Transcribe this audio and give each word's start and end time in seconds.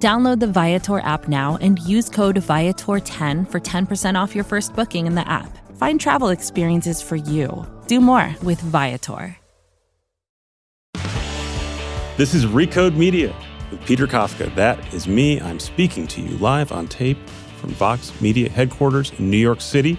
Download 0.00 0.40
the 0.40 0.46
Viator 0.46 1.00
app 1.00 1.28
now 1.28 1.58
and 1.60 1.78
use 1.80 2.08
code 2.08 2.36
Viator10 2.36 3.46
for 3.50 3.60
10% 3.60 4.14
off 4.18 4.34
your 4.34 4.44
first 4.44 4.74
booking 4.74 5.06
in 5.06 5.14
the 5.14 5.28
app. 5.28 5.58
Find 5.76 6.00
travel 6.00 6.30
experiences 6.30 7.02
for 7.02 7.16
you. 7.16 7.66
Do 7.86 8.00
more 8.00 8.34
with 8.42 8.58
Viator. 8.62 9.36
This 12.16 12.32
is 12.32 12.46
Recode 12.46 12.96
Media 12.96 13.36
with 13.70 13.84
Peter 13.84 14.06
Kafka. 14.06 14.54
That 14.54 14.94
is 14.94 15.06
me. 15.06 15.38
I'm 15.38 15.58
speaking 15.58 16.06
to 16.06 16.22
you 16.22 16.38
live 16.38 16.72
on 16.72 16.88
tape 16.88 17.18
from 17.58 17.68
Vox 17.72 18.18
Media 18.22 18.48
headquarters 18.48 19.12
in 19.18 19.30
New 19.30 19.36
York 19.36 19.60
City. 19.60 19.98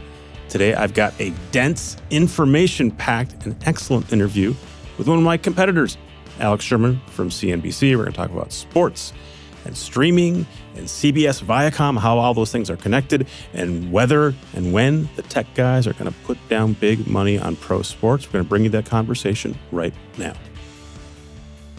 Today, 0.49 0.73
I've 0.73 0.95
got 0.95 1.13
a 1.21 1.31
dense, 1.51 1.97
information 2.09 2.89
packed, 2.89 3.45
and 3.45 3.55
excellent 3.67 4.11
interview 4.11 4.55
with 4.97 5.07
one 5.07 5.19
of 5.19 5.23
my 5.23 5.37
competitors, 5.37 5.99
Alex 6.39 6.65
Sherman 6.65 6.99
from 7.05 7.29
CNBC. 7.29 7.91
We're 7.91 8.05
going 8.05 8.13
to 8.13 8.17
talk 8.17 8.31
about 8.31 8.51
sports 8.51 9.13
and 9.65 9.75
streaming 9.75 10.45
and 10.75 10.85
CBS 10.85 11.43
Viacom, 11.43 11.97
how 11.97 12.17
all 12.17 12.33
those 12.33 12.51
things 12.51 12.69
are 12.69 12.77
connected, 12.77 13.27
and 13.53 13.91
whether 13.91 14.33
and 14.53 14.73
when 14.73 15.09
the 15.15 15.21
tech 15.23 15.47
guys 15.53 15.87
are 15.87 15.93
going 15.93 16.11
to 16.11 16.17
put 16.19 16.37
down 16.49 16.73
big 16.73 17.07
money 17.07 17.37
on 17.37 17.55
pro 17.55 17.81
sports. 17.81 18.27
We're 18.27 18.33
going 18.33 18.45
to 18.45 18.49
bring 18.49 18.63
you 18.63 18.69
that 18.71 18.85
conversation 18.85 19.57
right 19.71 19.93
now. 20.17 20.33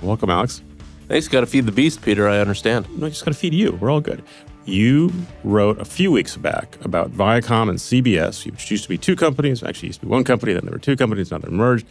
Welcome, 0.02 0.30
Alex. 0.30 0.62
Thanks. 1.08 1.28
Got 1.28 1.40
to 1.40 1.46
feed 1.46 1.66
the 1.66 1.72
beast, 1.72 2.02
Peter. 2.02 2.28
I 2.28 2.38
understand. 2.38 2.88
No, 2.98 3.08
just 3.08 3.24
got 3.24 3.32
to 3.32 3.38
feed 3.38 3.54
you. 3.54 3.72
We're 3.72 3.90
all 3.90 4.00
good. 4.00 4.22
You 4.64 5.12
wrote 5.42 5.80
a 5.80 5.84
few 5.84 6.12
weeks 6.12 6.36
back 6.36 6.78
about 6.84 7.10
Viacom 7.10 7.68
and 7.68 7.78
CBS, 7.78 8.46
which 8.46 8.70
used 8.70 8.84
to 8.84 8.88
be 8.88 8.96
two 8.96 9.16
companies. 9.16 9.62
Actually, 9.62 9.88
used 9.88 10.00
to 10.00 10.06
be 10.06 10.10
one 10.10 10.24
company. 10.24 10.52
Then 10.52 10.64
there 10.64 10.72
were 10.72 10.78
two 10.78 10.96
companies. 10.96 11.30
Now 11.30 11.38
they're 11.38 11.50
merged. 11.50 11.86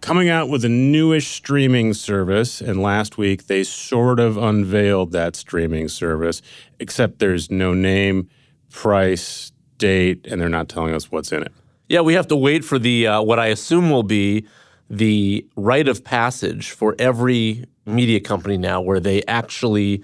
Coming 0.00 0.30
out 0.30 0.48
with 0.48 0.64
a 0.64 0.68
newish 0.68 1.28
streaming 1.28 1.92
service, 1.92 2.62
and 2.62 2.80
last 2.80 3.18
week 3.18 3.48
they 3.48 3.62
sort 3.62 4.18
of 4.18 4.38
unveiled 4.38 5.12
that 5.12 5.36
streaming 5.36 5.88
service, 5.88 6.40
except 6.78 7.18
there's 7.18 7.50
no 7.50 7.74
name, 7.74 8.30
price, 8.70 9.52
date, 9.76 10.26
and 10.26 10.40
they're 10.40 10.48
not 10.48 10.70
telling 10.70 10.94
us 10.94 11.12
what's 11.12 11.32
in 11.32 11.42
it. 11.42 11.52
Yeah, 11.88 12.00
we 12.00 12.14
have 12.14 12.28
to 12.28 12.36
wait 12.36 12.64
for 12.64 12.78
the 12.78 13.08
uh, 13.08 13.22
what 13.22 13.38
I 13.38 13.48
assume 13.48 13.90
will 13.90 14.02
be 14.02 14.46
the 14.88 15.46
rite 15.54 15.86
of 15.86 16.02
passage 16.02 16.70
for 16.70 16.96
every 16.98 17.66
media 17.84 18.20
company 18.20 18.56
now, 18.56 18.80
where 18.80 19.00
they 19.00 19.22
actually 19.24 20.02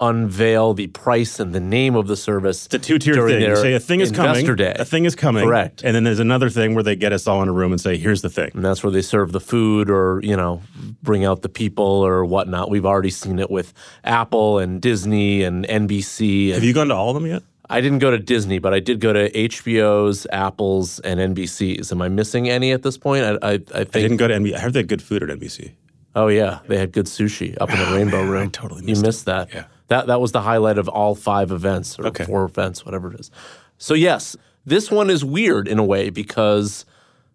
unveil 0.00 0.74
the 0.74 0.86
price 0.88 1.40
and 1.40 1.52
the 1.54 1.60
name 1.60 1.94
of 1.94 2.06
the 2.06 2.16
service. 2.16 2.66
It's 2.66 2.74
a 2.74 2.78
two-tier 2.78 3.14
thing. 3.28 3.40
You 3.42 3.56
say 3.56 3.74
a 3.74 3.80
thing 3.80 4.00
is 4.00 4.12
coming. 4.12 4.44
Day. 4.56 4.74
A 4.78 4.84
thing 4.84 5.04
is 5.04 5.14
coming. 5.14 5.44
Correct. 5.44 5.82
And 5.82 5.94
then 5.94 6.04
there's 6.04 6.20
another 6.20 6.50
thing 6.50 6.74
where 6.74 6.82
they 6.82 6.96
get 6.96 7.12
us 7.12 7.26
all 7.26 7.42
in 7.42 7.48
a 7.48 7.52
room 7.52 7.72
and 7.72 7.80
say, 7.80 7.96
"Here's 7.96 8.22
the 8.22 8.30
thing." 8.30 8.50
And 8.54 8.64
that's 8.64 8.82
where 8.82 8.90
they 8.90 9.02
serve 9.02 9.32
the 9.32 9.40
food, 9.40 9.90
or 9.90 10.20
you 10.22 10.36
know, 10.36 10.62
bring 11.02 11.24
out 11.24 11.42
the 11.42 11.48
people 11.48 11.84
or 11.84 12.24
whatnot. 12.24 12.70
We've 12.70 12.86
already 12.86 13.10
seen 13.10 13.38
it 13.38 13.50
with 13.50 13.72
Apple 14.04 14.58
and 14.58 14.80
Disney 14.80 15.42
and 15.42 15.66
NBC. 15.66 16.52
Have 16.52 16.64
you 16.64 16.72
gone 16.72 16.88
to 16.88 16.94
all 16.94 17.10
of 17.10 17.14
them 17.14 17.26
yet? 17.26 17.42
I 17.68 17.80
didn't 17.80 17.98
go 17.98 18.12
to 18.12 18.18
Disney, 18.18 18.60
but 18.60 18.72
I 18.72 18.78
did 18.78 19.00
go 19.00 19.12
to 19.12 19.28
HBO's, 19.30 20.24
Apple's, 20.30 21.00
and 21.00 21.18
NBC's. 21.18 21.90
Am 21.90 22.00
I 22.00 22.08
missing 22.08 22.48
any 22.48 22.70
at 22.70 22.82
this 22.82 22.96
point? 22.96 23.24
I, 23.24 23.30
I, 23.42 23.52
I 23.54 23.58
think 23.58 23.96
I 23.96 24.00
didn't 24.00 24.16
go 24.18 24.28
to 24.28 24.34
NBC. 24.34 24.54
I 24.54 24.58
heard 24.60 24.72
they 24.72 24.78
had 24.80 24.88
good 24.88 25.02
food 25.02 25.22
at 25.24 25.36
NBC. 25.36 25.72
Oh 26.14 26.28
yeah, 26.28 26.60
they 26.66 26.78
had 26.78 26.92
good 26.92 27.06
sushi 27.06 27.56
up 27.60 27.70
in 27.70 27.78
the 27.78 27.84
Rainbow 27.96 28.22
man, 28.22 28.30
Room. 28.30 28.42
I 28.44 28.50
totally 28.50 28.82
you 28.82 28.88
missed 28.88 29.02
missed 29.02 29.22
it. 29.22 29.26
that. 29.26 29.48
Yeah. 29.52 29.64
That 29.88 30.06
that 30.08 30.20
was 30.20 30.32
the 30.32 30.42
highlight 30.42 30.78
of 30.78 30.88
all 30.88 31.14
five 31.14 31.50
events 31.50 31.98
or 31.98 32.06
Okay. 32.08 32.24
four 32.24 32.44
events, 32.44 32.84
whatever 32.84 33.12
it 33.12 33.20
is. 33.20 33.30
So 33.78 33.94
yes, 33.94 34.36
this 34.64 34.90
one 34.90 35.10
is 35.10 35.24
weird 35.24 35.68
in 35.68 35.78
a 35.78 35.84
way 35.84 36.10
because 36.10 36.84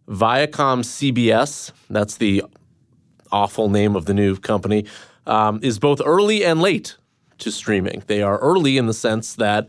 Viacom 0.10 0.84
CBS, 0.84 1.72
that's 1.90 2.18
the 2.18 2.44
awful 3.32 3.70
name 3.70 3.96
of 3.96 4.06
the 4.06 4.14
new 4.14 4.36
company, 4.36 4.86
um, 5.26 5.60
is 5.64 5.80
both 5.80 6.02
early 6.04 6.44
and 6.44 6.62
late 6.62 6.98
to 7.38 7.52
streaming. 7.52 8.04
They 8.08 8.22
are 8.22 8.38
early 8.40 8.78
in 8.78 8.88
the 8.88 8.94
sense 8.94 9.36
that 9.36 9.68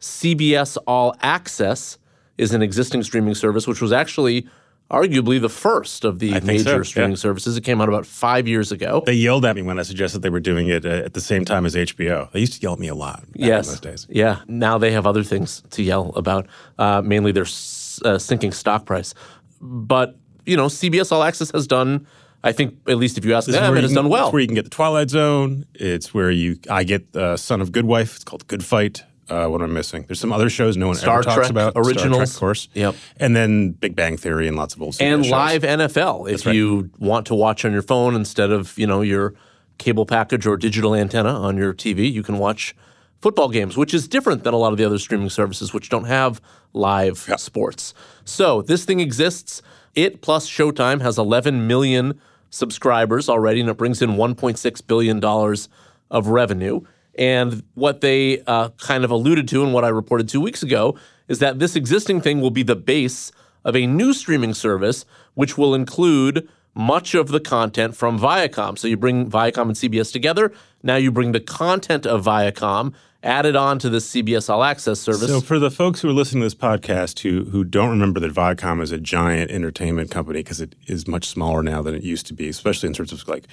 CBS 0.00 0.76
All 0.86 1.14
Access 1.20 1.98
is 2.36 2.52
an 2.52 2.62
existing 2.62 3.02
streaming 3.02 3.34
service, 3.34 3.66
which 3.66 3.80
was 3.80 3.92
actually 3.92 4.46
arguably 4.90 5.40
the 5.40 5.48
first 5.48 6.04
of 6.04 6.18
the 6.18 6.30
think 6.32 6.42
so, 6.42 6.46
major 6.46 6.76
yeah. 6.76 6.82
streaming 6.82 7.16
services. 7.16 7.56
It 7.56 7.62
came 7.62 7.80
out 7.80 7.88
about 7.88 8.06
five 8.06 8.46
years 8.46 8.70
ago. 8.72 9.02
They 9.04 9.14
yelled 9.14 9.44
at 9.44 9.56
me 9.56 9.62
when 9.62 9.78
I 9.78 9.82
suggested 9.82 10.20
they 10.22 10.30
were 10.30 10.40
doing 10.40 10.68
it 10.68 10.84
uh, 10.84 10.88
at 11.04 11.14
the 11.14 11.20
same 11.20 11.44
time 11.44 11.66
as 11.66 11.74
HBO. 11.74 12.30
They 12.32 12.40
used 12.40 12.54
to 12.54 12.60
yell 12.60 12.74
at 12.74 12.78
me 12.78 12.88
a 12.88 12.94
lot 12.94 13.20
back 13.22 13.30
yes. 13.34 13.66
in 13.66 13.72
those 13.72 13.80
days. 13.80 14.06
Yeah. 14.08 14.40
Now 14.46 14.78
they 14.78 14.92
have 14.92 15.06
other 15.06 15.22
things 15.22 15.62
to 15.70 15.82
yell 15.82 16.12
about, 16.16 16.46
uh, 16.78 17.02
mainly 17.02 17.32
their 17.32 17.44
s- 17.44 18.00
uh, 18.04 18.18
sinking 18.18 18.52
stock 18.52 18.86
price. 18.86 19.14
But, 19.60 20.16
you 20.44 20.56
know, 20.56 20.66
CBS 20.66 21.10
All 21.10 21.22
Access 21.22 21.50
has 21.52 21.66
done, 21.66 22.06
I 22.44 22.52
think, 22.52 22.76
at 22.86 22.96
least 22.98 23.18
if 23.18 23.24
you 23.24 23.34
ask 23.34 23.46
This 23.46 23.56
them, 23.56 23.76
it 23.76 23.80
has 23.82 23.90
can- 23.90 23.96
done 24.04 24.08
well. 24.08 24.26
It's 24.26 24.32
where 24.32 24.40
you 24.42 24.46
can 24.48 24.54
get 24.54 24.64
the 24.64 24.70
Twilight 24.70 25.10
Zone. 25.10 25.64
It's 25.74 26.14
where 26.14 26.30
you 26.30 26.58
I 26.70 26.84
get 26.84 27.14
uh, 27.16 27.36
Son 27.36 27.60
of 27.60 27.72
Good 27.72 27.86
Wife. 27.86 28.14
It's 28.16 28.24
called 28.24 28.46
Good 28.46 28.64
Fight. 28.64 29.02
Uh, 29.28 29.46
what 29.48 29.60
am 29.60 29.70
I 29.70 29.74
missing? 29.74 30.04
There's 30.06 30.20
some 30.20 30.32
other 30.32 30.48
shows 30.48 30.76
no 30.76 30.88
one 30.88 30.96
Star 30.96 31.14
ever 31.14 31.22
talks 31.24 31.36
Trek 31.36 31.50
about. 31.50 31.72
Star 31.72 31.82
Trek, 31.82 31.96
originals. 31.96 32.34
of 32.34 32.40
course. 32.40 32.68
Yep. 32.74 32.94
And 33.18 33.34
then 33.34 33.72
Big 33.72 33.96
Bang 33.96 34.16
Theory 34.16 34.46
and 34.46 34.56
lots 34.56 34.74
of 34.74 34.82
old 34.82 34.94
CBS 34.94 35.14
and 35.14 35.24
shows. 35.24 35.32
live 35.32 35.62
NFL 35.62 36.30
if 36.30 36.46
right. 36.46 36.54
you 36.54 36.90
want 36.98 37.26
to 37.26 37.34
watch 37.34 37.64
on 37.64 37.72
your 37.72 37.82
phone 37.82 38.14
instead 38.14 38.50
of 38.50 38.78
you 38.78 38.86
know 38.86 39.02
your 39.02 39.34
cable 39.78 40.06
package 40.06 40.46
or 40.46 40.56
digital 40.56 40.94
antenna 40.94 41.30
on 41.30 41.56
your 41.56 41.74
TV. 41.74 42.10
You 42.10 42.22
can 42.22 42.38
watch 42.38 42.74
football 43.20 43.48
games, 43.48 43.76
which 43.76 43.92
is 43.92 44.06
different 44.06 44.44
than 44.44 44.54
a 44.54 44.56
lot 44.56 44.72
of 44.72 44.78
the 44.78 44.84
other 44.84 44.98
streaming 44.98 45.30
services 45.30 45.72
which 45.74 45.88
don't 45.88 46.04
have 46.04 46.40
live 46.72 47.18
sports. 47.36 47.94
So 48.24 48.62
this 48.62 48.84
thing 48.84 49.00
exists. 49.00 49.62
It 49.94 50.20
plus 50.20 50.48
Showtime 50.48 51.00
has 51.00 51.18
11 51.18 51.66
million 51.66 52.20
subscribers 52.50 53.28
already, 53.28 53.60
and 53.60 53.70
it 53.70 53.76
brings 53.76 54.02
in 54.02 54.10
1.6 54.10 54.86
billion 54.86 55.20
dollars 55.20 55.68
of 56.10 56.28
revenue. 56.28 56.80
And 57.18 57.62
what 57.74 58.00
they 58.00 58.40
uh, 58.46 58.70
kind 58.78 59.04
of 59.04 59.10
alluded 59.10 59.48
to, 59.48 59.64
and 59.64 59.72
what 59.72 59.84
I 59.84 59.88
reported 59.88 60.28
two 60.28 60.40
weeks 60.40 60.62
ago, 60.62 60.98
is 61.28 61.38
that 61.40 61.58
this 61.58 61.74
existing 61.76 62.20
thing 62.20 62.40
will 62.40 62.50
be 62.50 62.62
the 62.62 62.76
base 62.76 63.32
of 63.64 63.74
a 63.74 63.86
new 63.86 64.12
streaming 64.12 64.54
service, 64.54 65.04
which 65.34 65.58
will 65.58 65.74
include 65.74 66.48
much 66.74 67.14
of 67.14 67.28
the 67.28 67.40
content 67.40 67.96
from 67.96 68.18
Viacom. 68.18 68.78
So 68.78 68.86
you 68.86 68.96
bring 68.96 69.30
Viacom 69.30 69.62
and 69.62 69.72
CBS 69.72 70.12
together. 70.12 70.52
Now 70.82 70.96
you 70.96 71.10
bring 71.10 71.32
the 71.32 71.40
content 71.40 72.06
of 72.06 72.24
Viacom 72.24 72.92
added 73.22 73.56
on 73.56 73.78
to 73.80 73.88
this 73.88 74.08
CBS 74.10 74.48
All 74.48 74.62
Access 74.62 75.00
service. 75.00 75.28
So 75.28 75.40
for 75.40 75.58
the 75.58 75.70
folks 75.70 76.00
who 76.00 76.08
are 76.08 76.12
listening 76.12 76.42
to 76.42 76.46
this 76.46 76.54
podcast 76.54 77.20
who 77.20 77.44
who 77.50 77.64
don't 77.64 77.90
remember 77.90 78.20
that 78.20 78.32
Viacom 78.32 78.82
is 78.82 78.92
a 78.92 78.98
giant 78.98 79.50
entertainment 79.50 80.10
company 80.10 80.40
because 80.40 80.60
it 80.60 80.74
is 80.86 81.08
much 81.08 81.26
smaller 81.26 81.62
now 81.62 81.82
than 81.82 81.94
it 81.94 82.02
used 82.02 82.26
to 82.26 82.34
be, 82.34 82.48
especially 82.48 82.86
in 82.88 82.92
terms 82.92 83.12
of 83.12 83.26
like 83.26 83.46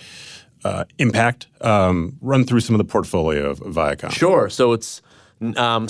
uh, 0.63 0.85
impact, 0.97 1.47
um, 1.61 2.17
run 2.21 2.43
through 2.43 2.61
some 2.61 2.73
of 2.73 2.77
the 2.77 2.85
portfolio 2.85 3.49
of 3.49 3.59
Viacom. 3.59 4.11
Sure. 4.11 4.49
So 4.49 4.73
it's 4.73 5.01
um, 5.57 5.87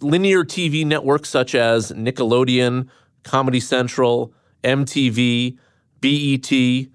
linear 0.00 0.44
TV 0.44 0.86
networks 0.86 1.28
such 1.28 1.54
as 1.54 1.92
Nickelodeon, 1.92 2.88
Comedy 3.22 3.60
Central, 3.60 4.32
MTV, 4.62 5.56
BET, 6.00 6.88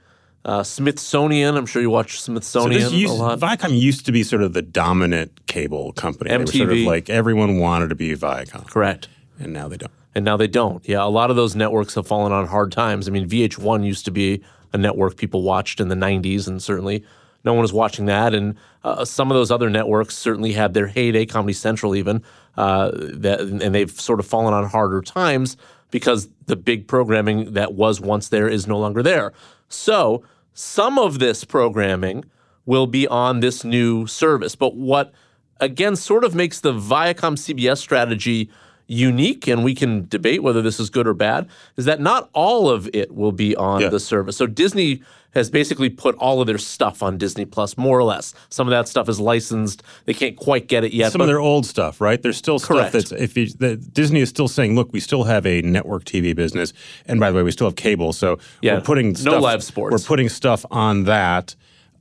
uh, 0.46 0.64
Smithsonian. 0.64 1.58
I'm 1.58 1.66
sure 1.66 1.82
you 1.82 1.90
watch 1.90 2.20
So 2.20 2.32
Smithsonian 2.32 2.82
this 2.82 2.94
used, 2.94 3.14
a 3.14 3.16
lot. 3.16 3.40
Viacom 3.40 3.80
used 3.80 4.06
to 4.06 4.12
be 4.12 4.24
sort 4.24 4.42
of 4.42 4.54
the 4.54 4.62
dominant 4.62 5.46
cable 5.48 5.92
company. 5.94 6.36
Were 6.36 6.46
sort 6.48 6.70
of 6.70 6.78
MTV. 6.78 6.86
like 6.86 7.10
everyone 7.10 7.60
wanted 7.60 7.90
to 7.90 7.96
be 7.96 8.16
Viacom, 8.16 8.68
Correct. 8.68 9.10
and 9.40 9.54
now 9.54 9.68
they 9.68 9.78
don't. 9.78 9.92
And 10.16 10.26
now 10.26 10.38
they 10.38 10.48
don't. 10.48 10.88
Yeah, 10.88 11.04
a 11.04 11.10
lot 11.10 11.30
of 11.30 11.36
those 11.36 11.56
networks 11.56 11.96
have 11.96 12.08
fallen 12.08 12.32
on 12.32 12.48
hard 12.48 12.72
times. 12.72 13.08
I 13.08 13.12
mean, 13.12 13.30
VH1 13.30 13.86
used 13.86 14.06
to 14.06 14.12
be 14.12 14.42
a 14.74 14.78
network 14.78 15.18
people 15.18 15.44
watched 15.44 15.80
in 15.80 15.88
the 15.88 15.96
90s 15.96 16.48
and 16.48 16.62
certainly 16.62 17.04
no 17.44 17.54
one 17.54 17.64
is 17.64 17.74
watching 17.74 18.06
that. 18.06 18.34
And 18.34 18.56
uh, 18.84 19.06
some 19.06 19.32
of 19.32 19.36
those 19.36 19.52
other 19.52 19.70
networks 19.70 20.18
certainly 20.18 20.54
had 20.54 20.74
their 20.74 20.88
heyday, 20.88 21.26
Comedy 21.26 21.54
Central 21.54 21.96
even, 21.96 22.24
uh, 22.58 22.92
that, 22.94 23.40
and 23.42 23.74
they've 23.74 23.92
sort 23.92 24.20
of 24.20 24.28
fallen 24.28 24.54
on 24.54 24.66
harder 24.66 25.02
times 25.02 25.58
because 25.92 26.30
the 26.46 26.56
big 26.56 26.88
programming 26.88 27.54
that 27.54 27.74
was 27.74 28.00
once 28.00 28.30
there 28.30 28.48
is 28.48 28.68
no 28.68 28.78
longer 28.78 29.02
there. 29.02 29.34
So 29.70 30.24
some 30.54 31.00
of 31.00 31.20
this 31.20 31.44
programming 31.44 32.26
will 32.66 32.88
be 32.88 33.08
on 33.08 33.40
this 33.40 33.64
new 33.64 34.06
service. 34.06 34.56
But 34.56 34.76
what, 34.76 35.14
again, 35.60 35.96
sort 35.96 36.24
of 36.24 36.36
makes 36.36 36.60
the 36.60 36.74
Viacom 36.74 37.36
CBS 37.36 37.78
strategy 37.78 38.50
unique, 38.90 39.48
and 39.48 39.64
we 39.64 39.76
can 39.76 40.08
debate 40.10 40.42
whether 40.44 40.62
this 40.62 40.80
is 40.80 40.90
good 40.90 41.08
or 41.08 41.14
bad, 41.14 41.48
is 41.78 41.86
that 41.86 42.02
not 42.02 42.30
all 42.34 42.70
of 42.70 42.90
it 42.94 43.14
will 43.16 43.32
be 43.32 43.56
on 43.56 43.82
Yeah. 43.82 43.90
the 43.90 44.00
service. 44.00 44.36
So 44.36 44.48
Disney 44.48 45.02
has 45.36 45.52
basically 45.52 45.92
put 45.92 46.16
all 46.16 46.42
of 46.42 46.48
their 46.48 46.58
stuff 46.58 47.04
on 47.04 47.16
Disney 47.16 47.46
Plus, 47.46 47.78
more 47.78 48.00
or 48.00 48.04
less. 48.04 48.34
Some 48.50 48.66
of 48.68 48.72
that 48.72 48.88
stuff 48.88 49.08
is 49.08 49.20
licensed; 49.20 49.84
they 50.06 50.14
can't 50.16 50.36
quite 50.36 50.68
get 50.68 50.84
it 50.84 50.92
yet. 50.92 51.12
Some 51.12 51.22
of 51.22 51.28
their 51.28 51.40
old 51.40 51.68
stuff, 51.68 52.02
right? 52.02 52.20
There's 52.20 52.36
still 52.38 52.60
Correct. 52.60 52.90
stuff 52.90 53.10
that's 53.10 53.22
if 53.22 53.38
you, 53.38 53.48
that 53.60 53.94
Disney 53.94 54.22
is 54.22 54.30
still 54.30 54.48
saying, 54.48 54.76
look, 54.76 54.92
we 54.92 55.00
still 55.00 55.26
have 55.26 55.46
a 55.46 55.62
network 55.62 56.04
TV 56.06 56.36
business, 56.36 56.74
and 57.06 57.20
by 57.20 57.30
the 57.30 57.38
way, 57.38 57.44
we 57.44 57.52
still 57.52 57.68
have 57.68 57.76
cable, 57.76 58.12
so 58.12 58.40
Yeah, 58.64 58.74
we're 58.76 58.82
putting 58.82 59.16
no 59.24 59.40
live 59.40 59.64
sports. 59.64 59.94
We're 59.94 60.08
putting 60.08 60.30
stuff 60.30 60.66
on 60.72 61.04
that. 61.04 61.56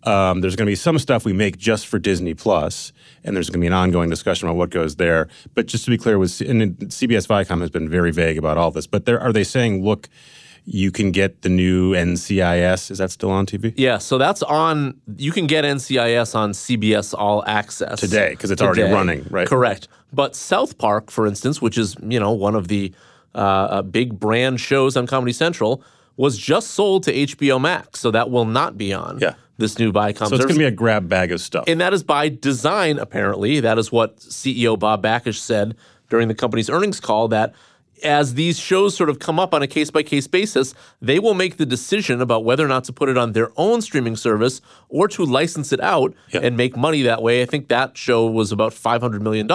Um, 0.05 0.41
there's 0.41 0.57
going 0.57 0.67
to 0.67 0.71
be 0.71 0.77
some 0.77 0.99
stuff 0.99 1.25
we 1.25 1.33
make 1.33 1.59
just 1.59 1.87
for 1.87 1.99
Disney 1.99 2.35
Plus, 2.35 2.93
and 3.25 3.35
there's 3.35 3.51
going 3.51 3.61
to 3.61 3.65
be 3.65 3.67
an 3.67 3.73
ongoing 3.73 4.09
discussion 4.09 4.49
about 4.49 4.57
what 4.57 4.71
goes 4.71 4.97
there. 4.97 5.29
But 5.55 5.67
just 5.67 5.85
to 5.85 5.91
be 5.91 5.99
clear, 5.99 6.19
with 6.19 6.41
and 6.41 6.77
CBS 6.79 7.27
Viacom 7.27 7.61
has 7.61 7.71
been 7.71 7.89
very 7.89 8.13
vague 8.13 8.39
about 8.39 8.59
all 8.59 8.71
this. 8.71 8.87
But 8.87 9.07
there, 9.07 9.21
are 9.21 9.33
they 9.33 9.45
saying, 9.45 9.85
look, 9.85 10.09
you 10.65 10.93
can 10.93 11.11
get 11.11 11.43
the 11.43 11.49
new 11.49 11.95
NCIS? 11.95 12.91
Is 12.91 12.99
that 12.99 13.11
still 13.11 13.31
on 13.31 13.47
TV? 13.47 13.73
Yeah, 13.77 13.99
so 13.99 14.19
that's 14.19 14.43
on. 14.43 15.01
You 15.17 15.33
can 15.33 15.47
get 15.47 15.65
NCIS 15.65 16.35
on 16.35 16.53
CBS 16.53 17.15
All 17.17 17.43
Access 17.47 18.01
today 18.01 18.31
because 18.31 18.51
it's 18.51 18.63
already 18.63 18.83
running, 18.83 19.27
right? 19.31 19.49
Correct. 19.49 19.89
But 20.13 20.37
South 20.37 20.79
Park, 20.79 21.11
for 21.11 21.27
instance, 21.27 21.61
which 21.61 21.79
is 21.79 21.97
you 22.03 22.21
know 22.21 22.33
one 22.33 22.55
of 22.55 22.69
the 22.69 22.93
uh, 23.35 23.39
uh, 23.39 23.83
big 23.83 24.19
brand 24.19 24.61
shows 24.61 24.97
on 24.97 25.07
Comedy 25.07 25.33
Central, 25.33 25.83
was 26.19 26.37
just 26.37 26.73
sold 26.73 27.05
to 27.05 27.13
HBO 27.15 27.59
Max, 27.59 28.01
so 28.01 28.11
that 28.11 28.29
will 28.31 28.45
not 28.45 28.77
be 28.77 28.93
on 28.93 29.19
Yeah. 29.23 29.35
this 29.57 29.79
new 29.79 29.91
Viacom 29.93 30.29
So 30.29 30.35
it's 30.35 30.45
going 30.45 30.55
to 30.57 30.59
be 30.59 30.65
a 30.65 30.71
grab 30.71 31.09
bag 31.09 31.33
of 31.33 31.41
stuff. 31.41 31.65
And 31.67 31.81
that 31.81 31.95
is 31.95 32.03
by 32.03 32.29
design, 32.29 32.99
apparently. 32.99 33.61
That 33.61 33.79
is 33.79 33.91
what 33.91 34.19
CEO 34.19 34.77
Bob 34.79 35.03
Bakish 35.03 35.39
said 35.39 35.75
during 36.11 36.29
the 36.29 36.35
company's 36.35 36.69
earnings 36.69 37.01
call 37.01 37.29
that 37.29 37.55
as 38.05 38.35
these 38.35 38.59
shows 38.61 38.97
sort 38.97 39.09
of 39.11 39.19
come 39.19 39.41
up 39.41 39.53
on 39.53 39.61
a 39.63 39.67
case 39.67 39.91
by 39.91 40.03
case 40.05 40.27
basis, 40.29 40.73
they 41.03 41.19
will 41.19 41.35
make 41.35 41.57
the 41.57 41.67
decision 41.67 42.21
about 42.21 42.45
whether 42.45 42.65
or 42.65 42.69
not 42.69 42.85
to 42.85 42.93
put 42.93 43.09
it 43.09 43.19
on 43.19 43.33
their 43.33 43.51
own 43.57 43.81
streaming 43.83 44.15
service 44.15 44.61
or 44.89 45.09
to 45.09 45.25
license 45.25 45.73
it 45.73 45.81
out 45.81 46.15
Yeah. 46.33 46.41
and 46.45 46.57
make 46.57 46.77
money 46.77 47.03
that 47.03 47.23
way. 47.23 47.43
I 47.43 47.45
think 47.45 47.67
that 47.69 47.97
show 47.99 48.25
was 48.27 48.53
about 48.53 48.73
$500 48.73 49.21
million, 49.21 49.49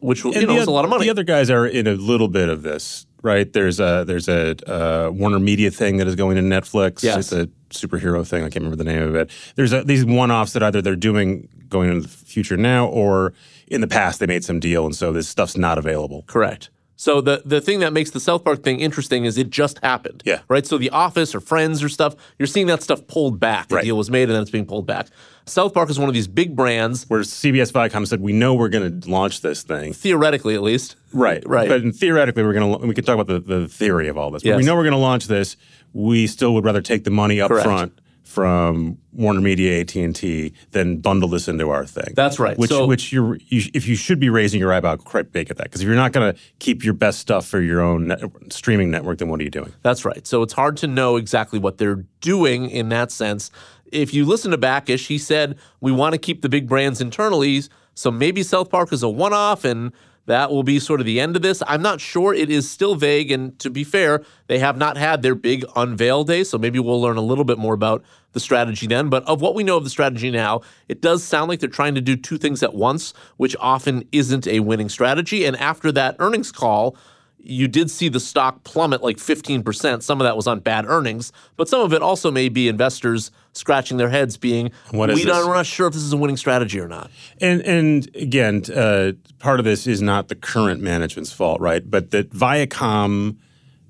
which 0.00 0.24
you 0.24 0.32
And 0.32 0.46
know, 0.48 0.56
is 0.56 0.66
a 0.66 0.70
lot 0.70 0.84
of 0.84 0.90
money. 0.90 1.04
The 1.04 1.10
other 1.10 1.24
guys 1.24 1.50
are 1.50 1.66
in 1.66 1.86
a 1.86 1.94
little 1.94 2.28
bit 2.28 2.48
of 2.48 2.62
this, 2.62 3.04
right? 3.22 3.52
There's 3.52 3.80
a 3.80 4.04
there's 4.06 4.28
a 4.28 4.56
uh, 4.70 5.10
Warner 5.10 5.38
Media 5.38 5.70
thing 5.70 5.96
that 5.98 6.06
is 6.06 6.14
going 6.14 6.36
to 6.36 6.42
Netflix. 6.42 7.02
Yes. 7.02 7.32
It's 7.32 7.32
a 7.32 7.48
superhero 7.70 8.26
thing. 8.26 8.42
I 8.42 8.50
can't 8.50 8.64
remember 8.64 8.76
the 8.76 8.84
name 8.84 9.02
of 9.02 9.14
it. 9.14 9.30
There's 9.56 9.72
a, 9.72 9.82
these 9.84 10.04
one-offs 10.04 10.52
that 10.54 10.62
either 10.62 10.80
they're 10.80 10.96
doing 10.96 11.48
going 11.68 11.90
into 11.90 12.02
the 12.02 12.08
future 12.08 12.56
now, 12.56 12.86
or 12.86 13.34
in 13.66 13.80
the 13.80 13.88
past 13.88 14.20
they 14.20 14.26
made 14.26 14.44
some 14.44 14.60
deal, 14.60 14.86
and 14.86 14.96
so 14.96 15.12
this 15.12 15.28
stuff's 15.28 15.56
not 15.56 15.78
available. 15.78 16.24
Correct. 16.26 16.70
So 17.00 17.20
the 17.20 17.42
the 17.44 17.60
thing 17.60 17.78
that 17.78 17.92
makes 17.92 18.10
the 18.10 18.18
South 18.18 18.42
Park 18.42 18.64
thing 18.64 18.80
interesting 18.80 19.24
is 19.24 19.38
it 19.38 19.50
just 19.50 19.78
happened. 19.84 20.20
Yeah. 20.26 20.40
Right. 20.48 20.66
So 20.66 20.78
The 20.78 20.90
Office 20.90 21.32
or 21.32 21.38
Friends 21.38 21.80
or 21.80 21.88
stuff, 21.88 22.16
you're 22.40 22.48
seeing 22.48 22.66
that 22.66 22.82
stuff 22.82 23.06
pulled 23.06 23.38
back. 23.38 23.68
The 23.68 23.76
Right. 23.76 23.84
deal 23.84 23.96
was 23.96 24.10
made 24.10 24.24
and 24.24 24.32
then 24.32 24.42
it's 24.42 24.50
being 24.50 24.66
pulled 24.66 24.84
back. 24.84 25.06
South 25.46 25.72
Park 25.72 25.90
is 25.90 25.98
one 25.98 26.08
of 26.08 26.14
these 26.14 26.26
big 26.26 26.56
brands, 26.56 27.04
Where 27.08 27.22
CBS 27.22 27.70
Viacom 27.70 28.04
said, 28.04 28.20
"We 28.20 28.32
know 28.32 28.52
we're 28.54 28.68
going 28.68 29.00
to 29.00 29.08
launch 29.08 29.42
this 29.42 29.62
thing." 29.62 29.92
theoretically 29.92 30.56
at 30.56 30.62
least. 30.62 30.96
Right, 31.12 31.42
Right. 31.46 31.68
But 31.68 31.94
theoretically, 31.94 32.42
we're 32.42 32.52
going 32.52 32.80
to. 32.80 32.86
We 32.88 32.94
can 32.94 33.04
talk 33.04 33.14
about 33.18 33.28
the, 33.28 33.38
the 33.60 33.68
theory 33.68 34.08
of 34.08 34.18
all 34.18 34.32
this. 34.32 34.42
But 34.42 34.56
we 34.56 34.64
know 34.64 34.74
we're 34.74 34.82
going 34.82 34.90
to 34.90 34.98
launch 34.98 35.28
this. 35.28 35.56
We 35.92 36.26
still 36.26 36.52
would 36.54 36.64
rather 36.64 36.82
take 36.82 37.04
the 37.04 37.10
money 37.12 37.40
up 37.40 37.48
Correct. 37.48 37.64
front 37.64 37.92
from 38.28 38.98
Warner 39.14 39.40
Media, 39.40 39.80
AT 39.80 39.96
and 39.96 40.14
T, 40.14 40.52
then 40.72 40.98
bundle 40.98 41.30
this 41.30 41.48
into 41.48 41.70
our 41.70 41.86
thing. 41.86 42.12
That's 42.14 42.38
right. 42.38 42.58
Which, 42.58 42.68
So- 42.68 42.86
which 42.86 43.10
you're, 43.10 43.36
you, 43.46 43.62
if 43.72 43.88
you 43.88 43.96
should 43.96 44.20
be 44.20 44.28
raising 44.28 44.60
your 44.60 44.70
eyebrow 44.70 44.96
quite 44.96 45.32
big 45.32 45.50
at 45.50 45.56
that, 45.56 45.64
because 45.64 45.80
if 45.80 45.86
you're 45.86 45.96
not 45.96 46.12
going 46.12 46.34
to 46.34 46.40
keep 46.58 46.84
your 46.84 46.92
best 46.92 47.20
stuff 47.20 47.46
for 47.46 47.58
your 47.62 47.80
own 47.80 48.08
net, 48.08 48.20
streaming 48.50 48.90
network, 48.90 49.16
then 49.18 49.30
what 49.30 49.40
are 49.40 49.44
you 49.44 49.50
doing? 49.50 49.72
That's 49.82 50.04
right. 50.04 50.26
So 50.26 50.42
it's 50.42 50.52
hard 50.52 50.76
to 50.78 50.86
know 50.86 51.16
exactly 51.16 51.58
what 51.58 51.78
they're 51.78 52.04
doing 52.20 52.68
in 52.68 52.90
that 52.90 53.10
sense. 53.10 53.50
If 53.90 54.12
you 54.12 54.26
listen 54.26 54.50
to 54.50 54.58
Bakish, 54.58 55.06
he 55.06 55.16
said 55.16 55.56
we 55.80 55.90
want 55.90 56.12
to 56.12 56.18
keep 56.18 56.42
the 56.42 56.50
big 56.50 56.68
brands 56.68 57.00
internally. 57.00 57.62
So 57.94 58.10
maybe 58.10 58.42
South 58.42 58.68
Park 58.68 58.92
is 58.92 59.02
a 59.02 59.08
one-off 59.08 59.64
and 59.64 59.90
that 60.28 60.50
will 60.50 60.62
be 60.62 60.78
sort 60.78 61.00
of 61.00 61.06
the 61.06 61.20
end 61.20 61.36
of 61.36 61.42
this. 61.42 61.62
I'm 61.66 61.82
not 61.82 62.00
sure. 62.00 62.32
It 62.32 62.50
is 62.50 62.70
still 62.70 62.94
vague. 62.94 63.30
And 63.30 63.58
to 63.58 63.70
be 63.70 63.82
fair, 63.82 64.22
they 64.46 64.58
have 64.58 64.76
not 64.76 64.96
had 64.96 65.22
their 65.22 65.34
big 65.34 65.64
unveil 65.74 66.22
day. 66.24 66.44
So 66.44 66.58
maybe 66.58 66.78
we'll 66.78 67.00
learn 67.00 67.16
a 67.16 67.22
little 67.22 67.44
bit 67.44 67.58
more 67.58 67.74
about 67.74 68.04
the 68.32 68.40
strategy 68.40 68.86
then. 68.86 69.08
But 69.08 69.24
of 69.26 69.40
what 69.40 69.54
we 69.54 69.64
know 69.64 69.76
of 69.76 69.84
the 69.84 69.90
strategy 69.90 70.30
now, 70.30 70.60
it 70.86 71.00
does 71.00 71.24
sound 71.24 71.48
like 71.48 71.60
they're 71.60 71.68
trying 71.68 71.94
to 71.94 72.00
do 72.00 72.14
two 72.14 72.38
things 72.38 72.62
at 72.62 72.74
once, 72.74 73.14
which 73.38 73.56
often 73.58 74.06
isn't 74.12 74.46
a 74.46 74.60
winning 74.60 74.88
strategy. 74.88 75.44
And 75.44 75.56
after 75.56 75.90
that 75.92 76.16
earnings 76.18 76.52
call, 76.52 76.96
you 77.38 77.68
did 77.68 77.90
see 77.90 78.08
the 78.08 78.20
stock 78.20 78.64
plummet 78.64 79.02
like 79.02 79.16
15%. 79.16 80.02
Some 80.02 80.20
of 80.20 80.24
that 80.24 80.36
was 80.36 80.46
on 80.46 80.60
bad 80.60 80.84
earnings, 80.86 81.32
but 81.56 81.68
some 81.68 81.80
of 81.80 81.92
it 81.92 82.02
also 82.02 82.30
may 82.30 82.48
be 82.48 82.68
investors 82.68 83.30
scratching 83.58 83.96
their 83.96 84.08
heads 84.08 84.36
being, 84.36 84.70
What 84.90 85.12
we 85.12 85.24
don't, 85.24 85.46
we're 85.46 85.54
not 85.54 85.66
sure 85.66 85.88
if 85.88 85.94
this 85.94 86.02
is 86.02 86.12
a 86.12 86.16
winning 86.16 86.36
strategy 86.36 86.80
or 86.80 86.88
not. 86.88 87.10
And 87.40 87.60
and 87.62 88.08
again, 88.14 88.62
uh, 88.74 89.12
part 89.38 89.58
of 89.58 89.64
this 89.64 89.86
is 89.86 90.00
not 90.00 90.28
the 90.28 90.34
current 90.34 90.80
management's 90.80 91.32
fault, 91.32 91.60
right? 91.60 91.88
But 91.88 92.10
that 92.12 92.30
Viacom 92.30 93.36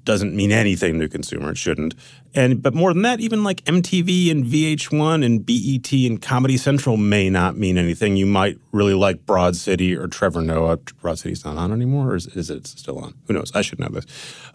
doesn't 0.08 0.34
mean 0.34 0.50
anything 0.50 0.98
to 0.98 1.06
consumer. 1.06 1.50
It 1.50 1.58
shouldn't. 1.58 1.94
And 2.34 2.62
but 2.62 2.72
more 2.72 2.94
than 2.94 3.02
that, 3.02 3.20
even 3.20 3.44
like 3.44 3.62
MTV 3.66 4.30
and 4.30 4.42
VH1 4.42 5.22
and 5.22 5.44
BET 5.44 5.92
and 5.92 6.20
Comedy 6.20 6.56
Central 6.56 6.96
may 6.96 7.28
not 7.28 7.58
mean 7.58 7.76
anything. 7.76 8.16
You 8.16 8.24
might 8.24 8.58
really 8.72 8.94
like 8.94 9.26
Broad 9.26 9.54
City 9.54 9.94
or 9.94 10.06
Trevor 10.06 10.40
Noah. 10.40 10.78
Broad 11.02 11.18
City's 11.18 11.44
not 11.44 11.58
on 11.58 11.72
anymore, 11.72 12.12
or 12.12 12.16
is, 12.16 12.26
is 12.28 12.48
it 12.48 12.66
still 12.66 12.98
on? 12.98 13.12
Who 13.26 13.34
knows? 13.34 13.52
I 13.54 13.60
should 13.60 13.80
know 13.80 13.88
this. 13.88 14.06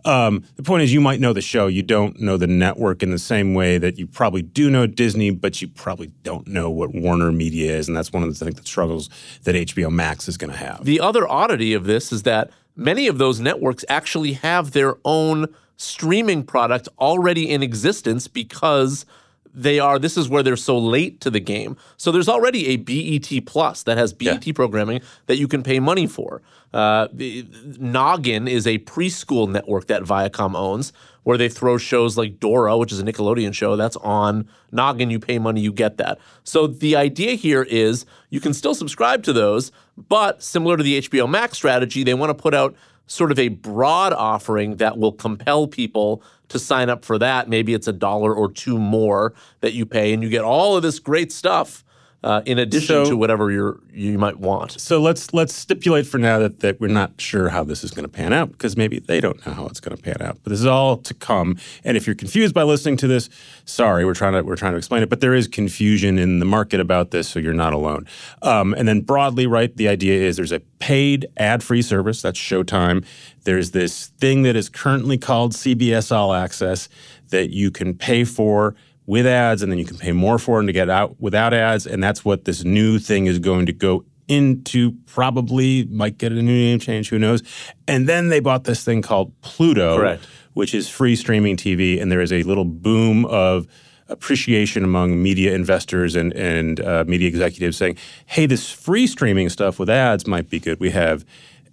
Um, 0.06 0.44
the 0.56 0.64
point 0.64 0.82
is, 0.82 0.92
you 0.92 1.00
might 1.00 1.20
know 1.20 1.34
the 1.34 1.42
show. 1.42 1.68
You 1.68 1.84
don't 1.84 2.20
know 2.20 2.36
the 2.36 2.48
network 2.48 3.04
in 3.04 3.12
the 3.12 3.20
same 3.20 3.54
way 3.54 3.78
that 3.78 4.00
you 4.00 4.08
probably 4.08 4.42
do 4.42 4.72
know 4.72 4.88
Disney, 4.88 5.30
but 5.30 5.62
you 5.62 5.68
probably 5.68 6.08
don't 6.24 6.48
know 6.48 6.72
what 6.72 6.96
Warner 6.96 7.32
Media 7.32 7.78
is, 7.78 7.88
and 7.88 7.96
that's 7.96 8.12
one 8.12 8.24
of 8.24 8.30
the, 8.40 8.44
I 8.44 8.48
think, 8.48 8.58
the 8.58 8.68
struggles 8.68 9.08
that 9.44 9.54
HBO 9.54 9.92
Max 9.92 10.28
is 10.28 10.36
going 10.36 10.52
to 10.52 10.58
have. 10.58 10.84
The 10.84 11.00
other 11.00 11.28
oddity 11.28 11.76
of 11.76 11.86
this 11.86 12.12
is 12.12 12.24
that 12.24 12.50
many 12.76 13.08
of 13.08 13.18
those 13.18 13.40
networks 13.40 13.86
actually 13.90 14.34
have 14.34 14.72
their 14.72 14.96
own 15.06 15.48
streaming 15.78 16.44
product 16.44 16.88
already 17.00 17.50
in 17.50 17.64
existence 17.64 18.28
because 18.28 19.06
they 19.54 19.80
are 19.80 20.00
this 20.00 20.18
is 20.18 20.28
where 20.30 20.42
they're 20.44 20.56
so 20.56 20.78
late 20.78 21.22
to 21.22 21.30
the 21.30 21.40
game. 21.40 21.78
So 21.98 22.12
there's 22.12 22.28
already 22.30 22.68
a 22.70 22.78
BET 22.78 23.46
Plus 23.46 23.84
that 23.84 23.98
has 23.98 24.12
BET 24.14 24.54
programming 24.56 25.02
that 25.28 25.38
you 25.38 25.48
can 25.48 25.62
pay 25.64 25.80
money 25.80 26.08
for. 26.08 26.42
Uh, 26.74 27.08
the- 27.14 27.46
Noggin 27.80 28.48
is 28.48 28.66
a 28.66 28.80
preschool 28.80 29.48
network 29.50 29.88
that 29.88 30.04
Viacom 30.04 30.56
owns 30.56 30.92
where 31.22 31.38
they 31.38 31.48
throw 31.50 31.78
shows 31.78 32.18
like 32.18 32.40
Dora, 32.40 32.78
which 32.78 32.92
is 32.92 33.00
a 33.00 33.04
Nickelodeon 33.04 33.54
show 33.54 33.76
that's 33.76 33.96
on 33.98 34.48
Noggin. 34.72 35.10
You 35.12 35.20
pay 35.20 35.38
money, 35.40 35.62
you 35.62 35.72
get 35.72 35.98
that. 35.98 36.18
So 36.44 36.66
the 36.68 36.96
idea 36.96 37.34
here 37.36 37.64
is 37.64 38.06
you 38.30 38.40
can 38.42 38.54
still 38.54 38.76
subscribe 38.76 39.24
to 39.24 39.34
those, 39.34 39.72
but 40.10 40.42
similar 40.42 40.78
to 40.78 40.84
the 40.84 41.00
HBO 41.02 41.30
Max 41.30 41.58
strategy, 41.58 42.04
they 42.04 42.14
want 42.16 42.32
to 42.32 42.34
put 42.42 42.54
out 42.54 42.76
sort 43.06 43.32
of 43.32 43.38
a 43.40 43.50
broad 43.50 44.14
offering 44.14 44.78
that 44.78 44.98
will 44.98 45.12
compel 45.12 45.68
people 45.68 46.24
to 46.54 46.60
sign 46.60 46.90
up 46.90 47.04
for 47.04 47.20
that. 47.20 47.50
Maybe 47.50 47.74
it's 47.74 47.88
a 47.88 47.94
dollar 47.94 48.34
or 48.34 48.52
two 48.52 48.80
more 48.80 49.34
that 49.62 49.74
you 49.74 49.86
pay, 49.86 50.14
and 50.14 50.24
you 50.24 50.30
get 50.30 50.44
all 50.44 50.78
of 50.78 50.82
this 50.82 51.00
great 51.00 51.32
stuff 51.32 51.84
uh, 52.24 52.42
in 52.46 52.58
addition 52.58 53.06
So- 53.06 53.10
to 53.10 53.18
whatever 53.18 53.52
you're, 53.52 53.80
you 53.92 54.18
might 54.18 54.40
want. 54.40 54.80
So 54.80 55.02
let's 55.02 55.34
let's 55.34 55.54
stipulate 55.54 56.08
for 56.08 56.18
now 56.18 56.40
that, 56.40 56.62
that 56.62 56.80
we're 56.80 56.88
not 56.88 57.20
sure 57.20 57.50
how 57.50 57.64
this 57.64 57.84
is 57.84 57.92
going 57.92 58.04
to 58.06 58.10
pan 58.10 58.34
out 58.34 58.52
because 58.52 58.78
maybe 58.78 59.00
they 59.00 59.20
don't 59.20 59.46
know 59.46 59.54
how 59.54 59.66
it's 59.68 59.80
going 59.80 59.96
to 59.96 60.02
pan 60.02 60.22
out. 60.22 60.38
But 60.44 60.52
this 60.52 60.60
is 60.60 60.66
all 60.66 60.98
to 60.98 61.14
come. 61.14 61.58
And 61.84 61.98
if 61.98 62.08
you're 62.08 62.16
confused 62.16 62.54
by 62.54 62.64
listening 62.64 62.98
to 62.98 63.08
this, 63.08 63.30
sorry, 63.66 64.06
we're 64.06 64.14
trying 64.14 64.34
to 64.34 64.42
we're 64.42 64.56
trying 64.56 64.72
to 64.72 64.78
explain 64.78 65.04
it. 65.04 65.10
But 65.10 65.22
there 65.22 65.34
is 65.34 65.48
confusion 65.48 66.18
in 66.18 66.40
the 66.40 66.46
market 66.46 66.80
about 66.80 67.12
this, 67.12 67.28
so 67.28 67.40
you're 67.40 67.54
not 67.54 67.74
alone. 67.74 68.08
Um, 68.42 68.74
and 68.74 68.88
then 68.88 69.02
broadly, 69.02 69.46
right, 69.46 69.76
the 69.76 69.88
idea 69.88 70.22
is 70.22 70.38
there's 70.38 70.52
a 70.52 70.62
paid 70.80 71.28
ad-free 71.38 71.82
service 71.82 72.22
that's 72.22 72.40
Showtime. 72.40 73.06
There's 73.44 73.72
this 73.72 74.08
thing 74.20 74.44
that 74.44 74.56
is 74.56 74.70
currently 74.70 75.18
called 75.18 75.54
CBS 75.54 76.12
All 76.12 76.34
Access 76.34 76.90
that 77.30 77.50
you 77.52 77.72
can 77.72 77.94
pay 77.96 78.24
for 78.24 78.76
with 79.06 79.26
ads, 79.28 79.62
and 79.62 79.72
then 79.72 79.80
you 79.80 79.86
can 79.86 79.98
pay 79.98 80.12
more 80.12 80.40
for 80.40 80.62
it 80.62 80.66
to 80.66 80.72
get 80.72 80.90
out 80.90 81.20
without 81.20 81.54
ads. 81.54 81.86
And 81.86 82.02
that's 82.02 82.24
what 82.24 82.46
this 82.46 82.64
new 82.64 83.00
thing 83.00 83.26
is 83.26 83.40
going 83.40 83.66
to 83.66 83.74
go 83.74 84.06
into. 84.28 84.94
Probably 85.06 85.86
might 85.86 86.18
get 86.18 86.32
a 86.32 86.36
new 86.36 86.44
name 86.44 86.80
change, 86.80 87.10
who 87.10 87.20
knows? 87.20 87.44
And 87.88 88.08
then 88.08 88.30
they 88.30 88.40
bought 88.40 88.64
this 88.64 88.84
thing 88.84 89.02
called 89.02 89.34
Pluto, 89.42 89.98
Correct. 89.98 90.26
which 90.54 90.74
is 90.74 90.90
free 90.90 91.16
streaming 91.16 91.58
TV, 91.58 92.02
and 92.02 92.12
there 92.12 92.22
is 92.22 92.32
a 92.32 92.44
little 92.44 92.66
boom 92.66 93.26
of 93.26 93.68
appreciation 94.10 94.84
among 94.84 95.22
media 95.24 95.54
investors 95.54 96.16
and 96.16 96.34
and 96.34 96.80
uh, 96.82 97.04
media 97.08 97.28
executives 97.28 97.78
saying, 97.78 97.98
"Hey, 98.26 98.46
this 98.46 98.70
free 98.72 99.08
streaming 99.08 99.50
stuff 99.50 99.80
with 99.80 99.90
ads 99.90 100.28
might 100.28 100.50
be 100.50 100.60
good." 100.60 100.80
We 100.80 100.92
have 100.92 101.26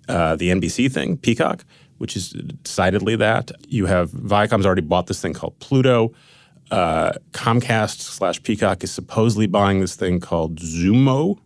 uh, 0.09 0.37
the 0.37 0.51
NBC 0.51 0.93
thing, 0.93 1.17
Peacock, 1.17 1.65
which 1.99 2.17
is 2.17 2.31
decidedly 2.31 3.17
that. 3.17 3.53
You 3.69 3.87
have 3.87 4.11
Viacom's 4.11 4.67
already 4.67 4.83
bought 4.83 5.07
this 5.07 5.21
thing 5.21 5.35
called 5.35 5.59
Pluto. 5.61 6.13
Uh, 6.71 7.13
Comcast 7.33 8.01
slash 8.01 8.43
Peacock 8.43 8.85
is 8.85 8.93
supposedly 8.93 9.47
buying 9.47 9.81
this 9.81 9.97
thing 9.97 10.21
called 10.21 10.61
Xumo, 10.61 11.39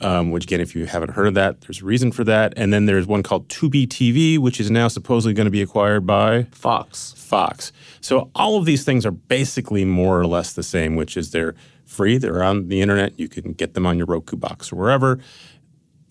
um, 0.00 0.30
which 0.30 0.44
again, 0.44 0.60
if 0.60 0.74
you 0.74 0.86
haven't 0.86 1.10
heard 1.10 1.26
of 1.28 1.34
that, 1.34 1.60
there's 1.62 1.82
a 1.82 1.84
reason 1.84 2.12
for 2.12 2.24
that. 2.24 2.52
And 2.56 2.72
then 2.72 2.86
there's 2.86 3.06
one 3.06 3.22
called 3.22 3.48
Tubi 3.48 3.86
TV, 3.86 4.38
which 4.38 4.60
is 4.60 4.70
now 4.70 4.88
supposedly 4.88 5.34
going 5.34 5.46
to 5.46 5.50
be 5.50 5.62
acquired 5.62 6.06
by 6.06 6.44
Fox. 6.52 7.14
Fox. 7.16 7.72
So 8.00 8.30
all 8.34 8.58
of 8.58 8.64
these 8.64 8.84
things 8.84 9.04
are 9.06 9.10
basically 9.10 9.84
more 9.84 10.20
or 10.20 10.26
less 10.26 10.52
the 10.52 10.62
same, 10.62 10.96
which 10.96 11.16
is 11.16 11.30
they're 11.30 11.54
free, 11.84 12.18
they're 12.18 12.42
on 12.42 12.68
the 12.68 12.80
internet, 12.80 13.18
you 13.18 13.28
can 13.28 13.52
get 13.52 13.74
them 13.74 13.86
on 13.86 13.98
your 13.98 14.06
Roku 14.06 14.36
box 14.36 14.72
or 14.72 14.76
wherever. 14.76 15.18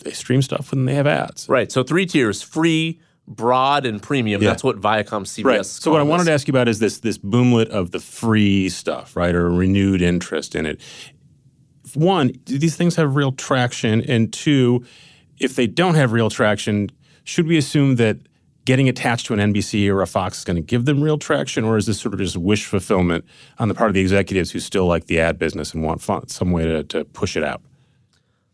They 0.04 0.12
stream 0.12 0.42
stuff 0.42 0.72
when 0.72 0.86
they 0.86 0.96
have 0.96 1.08
ads. 1.08 1.48
Right. 1.48 1.72
So 1.72 1.84
three 1.84 2.06
tiers: 2.06 2.42
free, 2.42 3.00
broad, 3.36 3.86
and 3.86 4.02
premium. 4.02 4.42
Yeah. 4.42 4.50
That's 4.50 4.64
what 4.64 4.80
Viacom 4.80 5.24
CBS. 5.26 5.44
Right. 5.44 5.66
So 5.66 5.92
what 5.92 6.00
I 6.00 6.04
wanted 6.04 6.26
to 6.26 6.32
ask 6.32 6.48
you 6.48 6.52
about 6.52 6.68
is 6.68 6.80
this 6.80 7.00
this 7.00 7.18
boomlet 7.18 7.68
of 7.70 7.92
the 7.92 8.00
free 8.00 8.70
stuff, 8.70 9.16
right, 9.16 9.34
or 9.34 9.48
a 9.48 9.52
renewed 9.52 10.02
interest 10.02 10.56
in 10.56 10.66
it. 10.66 10.82
One, 11.94 12.30
do 12.46 12.58
these 12.58 12.76
things 12.76 12.96
have 12.96 13.16
real 13.16 13.32
traction? 13.32 14.02
And 14.02 14.32
two, 14.32 14.86
if 15.40 15.56
they 15.56 15.68
don't 15.68 15.96
have 15.96 16.14
real 16.14 16.30
traction, 16.30 16.90
should 17.24 17.48
we 17.48 17.58
assume 17.58 17.96
that 17.98 18.18
getting 18.66 18.88
attached 18.88 19.26
to 19.26 19.34
an 19.34 19.54
NBC 19.54 19.90
or 19.90 20.02
a 20.02 20.08
Fox 20.08 20.40
is 20.40 20.44
going 20.44 20.56
to 20.56 20.62
give 20.62 20.86
them 20.86 21.02
real 21.02 21.18
traction, 21.18 21.64
or 21.64 21.78
is 21.78 21.88
this 21.88 22.00
sort 22.00 22.14
of 22.14 22.20
just 22.20 22.38
wish 22.38 22.66
fulfillment 22.66 23.26
on 23.58 23.68
the 23.68 23.74
part 23.74 23.90
of 23.90 23.94
the 23.94 24.02
executives 24.02 24.52
who 24.52 24.60
still 24.60 24.86
like 24.86 25.08
the 25.08 25.20
ad 25.20 25.40
business 25.40 25.74
and 25.74 25.84
want 25.84 26.02
fun, 26.02 26.28
some 26.28 26.52
way 26.52 26.66
to, 26.66 26.84
to 26.84 27.04
push 27.06 27.36
it 27.36 27.44
out? 27.44 27.62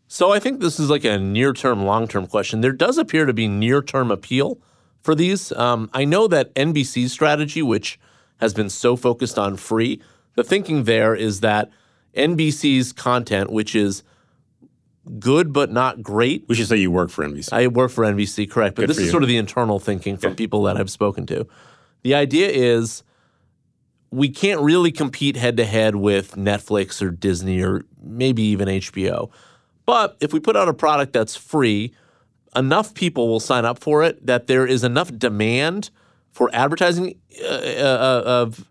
So 0.08 0.32
I 0.32 0.38
think 0.38 0.60
this 0.60 0.80
is 0.80 0.88
like 0.88 1.04
a 1.04 1.18
near 1.18 1.52
term, 1.52 1.84
long 1.84 2.08
term 2.08 2.26
question. 2.26 2.62
There 2.62 2.72
does 2.72 2.96
appear 2.96 3.26
to 3.26 3.34
be 3.34 3.46
near 3.46 3.82
term 3.82 4.10
appeal 4.10 4.58
for 5.02 5.14
these. 5.14 5.52
Um, 5.52 5.90
I 5.92 6.04
know 6.04 6.28
that 6.28 6.54
NBC's 6.54 7.12
strategy, 7.12 7.62
which 7.62 7.98
has 8.38 8.54
been 8.54 8.70
so 8.70 8.96
focused 8.96 9.38
on 9.38 9.56
free, 9.56 10.00
the 10.34 10.44
thinking 10.44 10.84
there 10.84 11.14
is 11.14 11.40
that 11.40 11.70
NBC's 12.14 12.92
content, 12.92 13.50
which 13.50 13.74
is 13.74 14.02
good 15.18 15.52
but 15.52 15.70
not 15.70 16.02
great. 16.02 16.44
We 16.48 16.54
should 16.54 16.68
say 16.68 16.76
you 16.76 16.90
work 16.90 17.10
for 17.10 17.24
NBC. 17.24 17.52
I 17.52 17.66
work 17.68 17.90
for 17.90 18.04
NBC, 18.04 18.50
correct. 18.50 18.76
But 18.76 18.82
Good 18.82 18.90
this 18.90 18.98
is 18.98 19.10
sort 19.10 19.22
of 19.22 19.28
the 19.28 19.36
internal 19.36 19.78
thinking 19.78 20.16
from 20.16 20.34
people 20.36 20.62
that 20.64 20.76
I've 20.76 20.90
spoken 20.90 21.26
to. 21.26 21.46
The 22.02 22.14
idea 22.14 22.48
is 22.48 23.02
we 24.10 24.28
can't 24.28 24.60
really 24.60 24.92
compete 24.92 25.36
head 25.36 25.56
to 25.56 25.64
head 25.64 25.96
with 25.96 26.36
Netflix 26.36 27.02
or 27.02 27.10
Disney 27.10 27.62
or 27.62 27.84
maybe 28.02 28.42
even 28.42 28.68
HBO. 28.68 29.30
But 29.86 30.16
if 30.20 30.32
we 30.32 30.40
put 30.40 30.56
out 30.56 30.68
a 30.68 30.74
product 30.74 31.12
that's 31.12 31.36
free, 31.36 31.94
enough 32.58 32.94
people 32.94 33.28
will 33.28 33.40
sign 33.40 33.64
up 33.64 33.78
for 33.78 34.02
it 34.02 34.24
that 34.26 34.46
there 34.46 34.66
is 34.66 34.84
enough 34.84 35.10
demand 35.16 35.90
for 36.30 36.50
advertising 36.52 37.14
uh, 37.42 37.46
uh, 37.46 38.22
of 38.26 38.68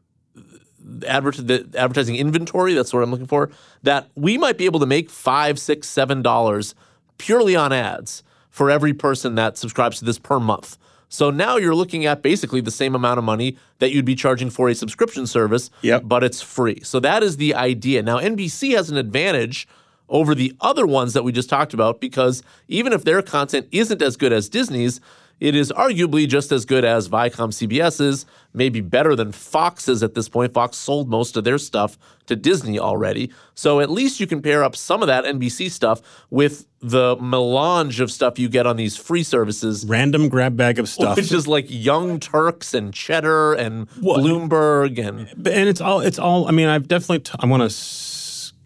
the 0.79 1.67
advertising 1.77 2.15
inventory. 2.15 2.74
That's 2.74 2.94
what 2.94 3.03
I'm 3.03 3.12
looking 3.12 3.27
for. 3.27 3.50
That 3.84 4.10
we 4.15 4.38
might 4.38 4.58
be 4.58 4.65
able 4.65 4.79
to 4.79 4.86
make 4.86 5.10
five, 5.10 5.60
six, 5.60 5.88
seven 5.88 6.22
dollars 6.22 6.75
purely 7.17 7.56
on 7.56 7.74
ads 7.74 8.24
for 8.50 8.70
every 8.72 8.94
person 8.94 9.36
that 9.36 9.58
subscribes 9.58 10.00
to 10.00 10.06
this 10.06 10.20
per 10.20 10.39
month. 10.39 10.77
So 11.10 11.29
now 11.29 11.56
you're 11.58 11.75
looking 11.75 12.06
at 12.06 12.22
basically 12.22 12.60
the 12.62 12.72
same 12.72 12.94
amount 12.96 13.17
of 13.17 13.24
money 13.24 13.58
that 13.79 13.91
you'd 13.91 14.06
be 14.06 14.15
charging 14.15 14.50
for 14.50 14.67
a 14.70 14.75
subscription 14.75 15.25
service, 15.25 15.70
Yep. 15.82 16.03
but 16.06 16.24
it's 16.24 16.41
free. 16.41 16.82
So 16.84 17.00
that 17.00 17.24
is 17.24 17.38
the 17.38 17.56
idea. 17.56 18.01
Now 18.03 18.17
NBC 18.20 18.75
has 18.75 18.89
an 18.89 18.98
advantage 18.98 19.67
over 20.10 20.34
the 20.34 20.54
other 20.62 20.86
ones 20.86 21.14
that 21.14 21.24
we 21.24 21.32
just 21.32 21.50
talked 21.50 21.74
about 21.74 22.00
because 22.00 22.44
even 22.68 22.94
if 22.94 23.04
their 23.04 23.22
content 23.22 23.68
isn't 23.72 24.02
as 24.02 24.18
good 24.18 24.34
as 24.34 24.50
Disney's, 24.50 25.02
it 25.40 25.56
is 25.56 25.72
arguably 25.72 26.28
just 26.28 26.52
as 26.52 26.66
good 26.66 26.84
as 26.84 27.10
Viacom 27.10 27.52
CBS's, 27.52 28.26
maybe 28.54 28.82
better 28.82 29.16
than 29.16 29.32
Fox's 29.32 30.02
at 30.02 30.16
this 30.16 30.28
point. 30.28 30.54
Fox 30.54 30.78
sold 30.78 31.10
most 31.10 31.38
of 31.38 31.44
their 31.44 31.60
stuff 31.60 31.98
to 32.26 32.36
Disney 32.36 32.80
already. 32.80 33.32
So 33.54 33.80
at 33.80 33.92
least 33.92 34.20
you 34.20 34.26
can 34.26 34.42
pair 34.42 34.64
up 34.64 34.76
some 34.76 35.04
of 35.04 35.08
that 35.08 35.26
NBC 35.26 35.70
stuff 35.70 36.02
with 36.32 36.66
the 36.80 37.18
melange 37.18 38.00
of 38.00 38.12
stuff 38.12 38.40
you 38.40 38.50
get 38.50 38.66
on 38.66 38.78
these 38.78 38.98
free 38.98 39.22
services. 39.22 39.86
Random 39.88 40.28
grab 40.28 40.58
bag 40.58 40.80
of 40.80 40.90
stuff. 40.90 41.18
Which 41.18 41.32
is 41.32 41.48
like 41.48 41.66
Young 41.70 42.20
Turks 42.20 42.74
and 42.74 42.92
Cheddar 42.92 43.54
and 43.54 43.88
Bloomberg 43.90 44.98
and 44.98 45.28
and 45.48 45.70
it's 45.70 45.82
all 45.82 46.00
it's 46.00 46.20
all 46.20 46.48
i 46.48 46.52
mean 46.52 46.68
i've 46.68 46.88
definitely 46.88 47.20
t- 47.20 47.34
i 47.40 47.46
want 47.46 47.64
to 47.64 47.70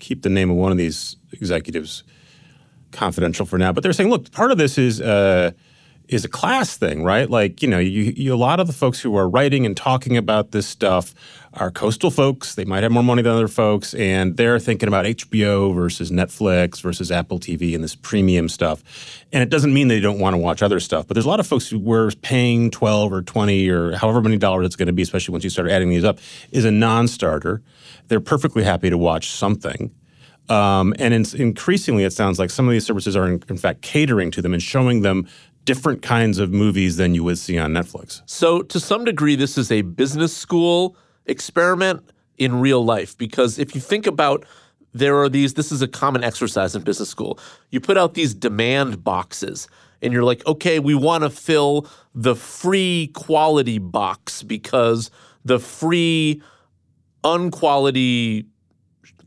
keep 0.01 0.24
the 0.24 0.29
name 0.29 0.50
of 0.50 0.58
one 0.58 0.72
of 0.72 0.77
these 0.77 1.15
executives 1.31 2.03
confidential 2.91 3.46
for 3.46 3.58
now. 3.58 3.72
But 3.72 3.84
they're 3.84 3.93
saying 3.93 4.10
look 4.10 4.29
part 4.31 4.51
of 4.51 4.58
this 4.58 4.77
is 4.77 5.00
uh 5.00 5.51
is 6.12 6.25
a 6.25 6.30
class 6.30 6.77
thing 6.77 7.03
right? 7.03 7.30
Like 7.30 7.62
you 7.62 7.68
know 7.68 7.80
you, 7.80 8.13
you 8.15 8.34
a 8.34 8.36
lot 8.36 8.60
of 8.60 8.68
the 8.68 8.74
folks 8.74 9.00
who 9.00 9.15
are 9.15 9.27
writing 9.27 9.65
and 9.65 9.75
talking 9.75 10.18
about 10.18 10.51
this 10.51 10.68
stuff 10.68 11.15
are 11.53 11.72
coastal 11.72 12.12
folks. 12.12 12.56
They 12.56 12.65
might 12.65 12.84
have 12.84 12.91
more 12.91 13.03
money 13.03 13.22
than 13.22 13.32
other 13.32 13.48
folks 13.48 13.94
and 13.94 14.38
they're 14.38 14.60
thinking 14.60 14.88
about 14.88 15.06
hbo 15.06 15.74
versus 15.74 16.12
netflix 16.12 16.82
versus 16.82 17.12
apple 17.12 17.39
tv 17.39 17.74
and 17.74 17.84
this 17.84 17.96
premium 17.96 18.50
stuff. 18.50 18.84
And 19.32 19.41
it 19.41 19.50
doesn't 19.50 19.74
mean 19.74 19.88
they 19.88 20.00
don't 20.00 20.20
want 20.20 20.34
to 20.34 20.38
watch 20.38 20.62
other 20.62 20.80
stuff 20.80 21.08
but 21.08 21.15
there's 21.15 21.25
a 21.25 21.30
lot 21.30 21.39
of 21.39 21.48
folks 21.48 21.70
who 21.70 21.80
were 21.80 22.12
paying 22.22 22.70
12 22.72 23.13
or 23.13 23.22
20 23.22 23.70
or 23.70 23.96
however 23.96 24.22
many 24.22 24.38
dollars 24.38 24.65
it's 24.65 24.75
going 24.75 24.88
to 24.88 24.94
be 24.94 25.01
especially 25.01 25.32
once 25.32 25.44
you 25.44 25.50
start 25.50 25.70
adding 25.70 25.89
these 25.89 26.03
up 26.03 26.20
is 26.51 26.65
a 26.65 26.72
non-starter. 26.72 27.62
They're 28.08 28.20
perfectly 28.20 28.63
happy 28.63 28.89
to 28.89 28.98
watch 28.98 29.30
something. 29.30 29.91
Um, 30.50 30.94
and 31.00 31.13
in, 31.13 31.25
increasingly, 31.39 32.03
it 32.03 32.12
sounds 32.12 32.38
like 32.38 32.50
some 32.50 32.68
of 32.68 32.74
these 32.74 32.86
services 32.86 33.15
are, 33.15 33.25
in, 33.25 33.41
in 33.48 33.58
fact, 33.58 33.82
catering 33.82 34.32
to 34.32 34.41
them 34.41 34.53
and 34.53 34.62
showing 34.62 35.01
them 35.01 35.27
different 35.65 36.01
kinds 36.01 36.39
of 36.39 36.51
movies 36.51 36.98
than 36.98 37.13
you 37.15 37.24
would 37.24 37.38
see 37.38 37.58
on 37.58 37.72
Netflix. 37.72 38.22
So, 38.25 38.62
to 38.63 38.80
some 38.80 39.06
degree, 39.06 39.36
this 39.36 39.58
is 39.58 39.72
a 39.72 39.82
business 39.82 40.36
school 40.36 40.96
experiment 41.25 42.10
in 42.38 42.60
real 42.60 42.84
life 42.84 43.18
because 43.18 43.60
if 43.60 43.75
you 43.75 43.82
think 43.82 44.08
about 44.08 44.46
there 44.94 45.18
are 45.22 45.30
these, 45.30 45.53
this 45.53 45.72
is 45.72 45.82
a 45.82 45.88
common 45.88 46.24
exercise 46.24 46.75
in 46.75 46.82
business 46.82 47.10
school. 47.10 47.39
You 47.70 47.80
put 47.80 47.98
out 47.98 48.13
these 48.13 48.34
demand 48.34 49.03
boxes 49.03 49.68
and 50.01 50.12
you're 50.12 50.24
like, 50.24 50.46
okay, 50.46 50.80
we 50.80 50.96
want 50.96 51.24
to 51.24 51.30
fill 51.30 51.88
the 52.13 52.36
free 52.36 53.12
quality 53.13 53.77
box 53.77 54.44
because 54.44 55.12
the 55.46 55.60
free 55.60 56.41
unquality. 57.24 58.46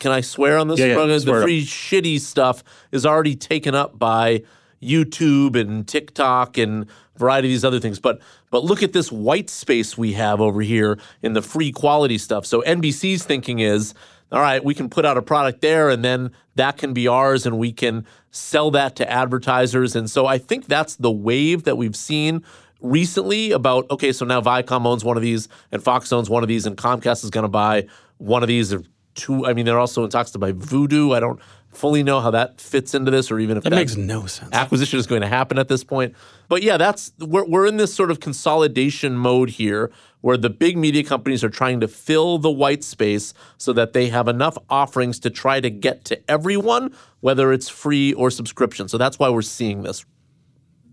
Can 0.01 0.11
I 0.11 0.21
swear 0.21 0.59
on 0.59 0.69
this? 0.69 0.81
Yeah, 0.81 0.99
yeah, 0.99 1.19
the 1.19 1.41
free 1.43 1.65
shitty 1.65 2.21
stuff 2.21 2.63
is 2.93 3.07
already 3.07 3.37
taken 3.37 3.75
up 3.75 3.99
by 3.99 4.43
YouTube 4.85 5.59
and 5.59 5.87
TikTok 5.87 6.59
and 6.59 6.85
a 7.15 7.19
variety 7.19 7.49
of 7.49 7.53
these 7.53 7.65
other 7.65 7.81
things. 7.81 7.99
But 7.99 8.21
but 8.51 8.65
look 8.65 8.83
at 8.83 8.93
this 8.93 9.11
white 9.11 9.51
space 9.51 9.99
we 9.99 10.13
have 10.13 10.41
over 10.41 10.61
here 10.61 10.99
in 11.23 11.33
the 11.33 11.43
free 11.43 11.73
quality 11.73 12.19
stuff. 12.19 12.47
So 12.47 12.63
NBC's 12.63 13.25
thinking 13.25 13.59
is, 13.59 13.95
all 14.31 14.41
right, 14.41 14.65
we 14.65 14.75
can 14.75 14.89
put 14.89 15.05
out 15.05 15.17
a 15.17 15.23
product 15.23 15.61
there 15.61 15.91
and 15.91 16.05
then 16.05 16.31
that 16.57 16.77
can 16.77 16.93
be 16.93 17.09
ours 17.09 17.47
and 17.47 17.59
we 17.59 17.73
can 17.73 18.07
sell 18.31 18.71
that 18.73 18.97
to 18.97 19.11
advertisers. 19.11 19.97
And 19.97 20.11
so 20.11 20.27
I 20.27 20.39
think 20.39 20.67
that's 20.67 20.97
the 20.97 21.11
wave 21.11 21.65
that 21.65 21.77
we've 21.77 21.97
seen 21.97 22.45
recently 22.81 23.51
about 23.51 23.91
okay, 23.91 24.13
so 24.13 24.25
now 24.25 24.41
Viacom 24.41 24.87
owns 24.87 25.05
one 25.05 25.17
of 25.17 25.23
these 25.23 25.49
and 25.73 25.83
Fox 25.83 26.13
owns 26.13 26.29
one 26.29 26.43
of 26.43 26.49
these 26.49 26.67
and 26.67 26.77
Comcast 26.77 27.25
is 27.25 27.31
going 27.31 27.45
to 27.45 27.49
buy 27.49 27.87
one 28.19 28.43
of 28.43 28.49
these 28.49 28.73
or 28.73 28.83
two. 29.15 29.47
I 29.47 29.55
mean, 29.55 29.65
they're 29.65 29.79
also 29.79 30.05
in 30.05 30.11
talks 30.11 30.31
to 30.33 30.39
buy 30.39 30.53
Vudu. 30.53 31.17
I 31.17 31.21
don't 31.21 31.41
fully 31.77 32.03
know 32.03 32.21
how 32.21 32.31
that 32.31 32.61
fits 32.61 32.95
into 32.95 33.11
this 33.11 33.31
or 33.31 33.39
even 33.39 33.57
if 33.57 33.65
That 33.65 33.71
makes 33.73 33.97
no 33.97 34.27
sense. 34.27 34.51
acquisition 34.53 34.99
is 34.99 35.07
going 35.07 35.21
to 35.23 35.27
happen 35.29 35.59
at 35.59 35.69
this 35.69 35.85
point. 35.85 36.15
But 36.49 36.63
yeah, 36.63 36.77
that's 36.77 37.13
we're 37.19 37.45
we're 37.45 37.67
in 37.67 37.77
this 37.77 37.95
sort 37.95 38.11
of 38.11 38.21
consolidation 38.21 39.17
mode 39.17 39.51
here 39.51 39.91
where 40.21 40.37
the 40.37 40.51
big 40.51 40.77
media 40.79 41.05
companies 41.05 41.45
are 41.45 41.51
trying 41.51 41.81
to 41.81 41.89
fill 41.89 42.39
the 42.39 42.51
white 42.51 42.83
space 42.83 43.35
so 43.59 43.73
that 43.75 43.93
they 43.93 44.09
have 44.09 44.27
enough 44.29 44.57
offerings 44.71 45.19
to 45.21 45.31
try 45.31 45.61
to 45.61 45.69
get 45.69 46.05
to 46.07 46.31
everyone, 46.31 46.95
whether 47.21 47.53
it's 47.53 47.69
free 47.69 48.13
or 48.15 48.31
subscription. 48.31 48.89
So 48.89 48.97
that's 48.97 49.19
why 49.19 49.29
we're 49.29 49.43
seeing 49.43 49.83
this. 49.83 50.05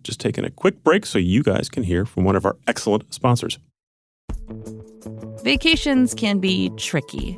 Just 0.04 0.20
taking 0.20 0.44
a 0.44 0.50
quick 0.50 0.84
break 0.84 1.06
so 1.06 1.20
you 1.20 1.44
guys 1.44 1.70
can 1.70 1.84
hear 1.84 2.06
from 2.06 2.24
one 2.26 2.36
of 2.36 2.46
our 2.46 2.58
excellent 2.68 3.14
sponsors. 3.14 3.58
Vacations 5.44 6.14
can 6.14 6.40
be 6.40 6.70
tricky. 6.78 7.38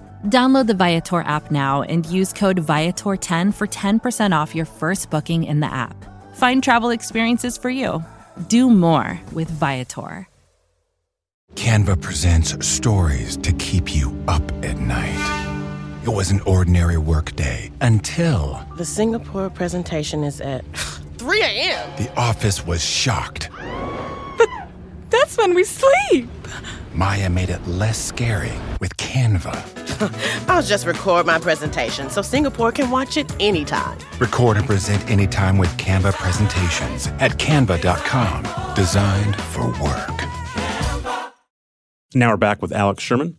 Download 0.25 0.67
the 0.67 0.75
Viator 0.75 1.21
app 1.21 1.49
now 1.49 1.81
and 1.81 2.05
use 2.05 2.31
code 2.31 2.57
Viator10 2.57 3.53
for 3.55 3.65
10% 3.67 4.31
off 4.39 4.53
your 4.53 4.65
first 4.65 5.09
booking 5.09 5.43
in 5.45 5.61
the 5.61 5.73
app. 5.73 5.95
Find 6.35 6.61
travel 6.61 6.91
experiences 6.91 7.57
for 7.57 7.71
you. 7.71 8.03
Do 8.47 8.69
more 8.69 9.19
with 9.33 9.49
Viator. 9.49 10.27
Canva 11.55 11.99
presents 12.01 12.65
stories 12.65 13.35
to 13.37 13.51
keep 13.53 13.93
you 13.93 14.15
up 14.27 14.43
at 14.63 14.77
night. 14.77 15.57
It 16.05 16.09
was 16.09 16.31
an 16.31 16.39
ordinary 16.41 16.97
workday 16.97 17.71
until 17.81 18.63
The 18.77 18.85
Singapore 18.85 19.49
presentation 19.49 20.23
is 20.23 20.39
at 20.39 20.63
3 21.17 21.41
a.m. 21.41 21.89
the 21.97 22.11
office 22.17 22.65
was 22.65 22.83
shocked. 22.83 23.49
That's 25.09 25.35
when 25.37 25.53
we 25.55 25.63
sleep. 25.65 26.29
Maya 26.93 27.29
made 27.29 27.49
it 27.49 27.65
less 27.67 27.97
scary 27.97 28.51
with 28.79 28.95
Canva. 28.97 29.55
I'll 30.49 30.61
just 30.61 30.85
record 30.85 31.25
my 31.25 31.39
presentation 31.39 32.09
so 32.09 32.21
Singapore 32.21 32.71
can 32.71 32.89
watch 32.91 33.15
it 33.17 33.33
anytime. 33.39 33.97
Record 34.19 34.57
and 34.57 34.65
present 34.65 35.09
anytime 35.09 35.57
with 35.57 35.69
Canva 35.77 36.13
presentations 36.13 37.07
at 37.19 37.31
canva.com. 37.37 38.75
Designed 38.75 39.35
for 39.35 39.67
work. 39.81 40.21
Now 42.13 42.31
we're 42.31 42.37
back 42.37 42.61
with 42.61 42.73
Alex 42.73 43.01
Sherman. 43.03 43.37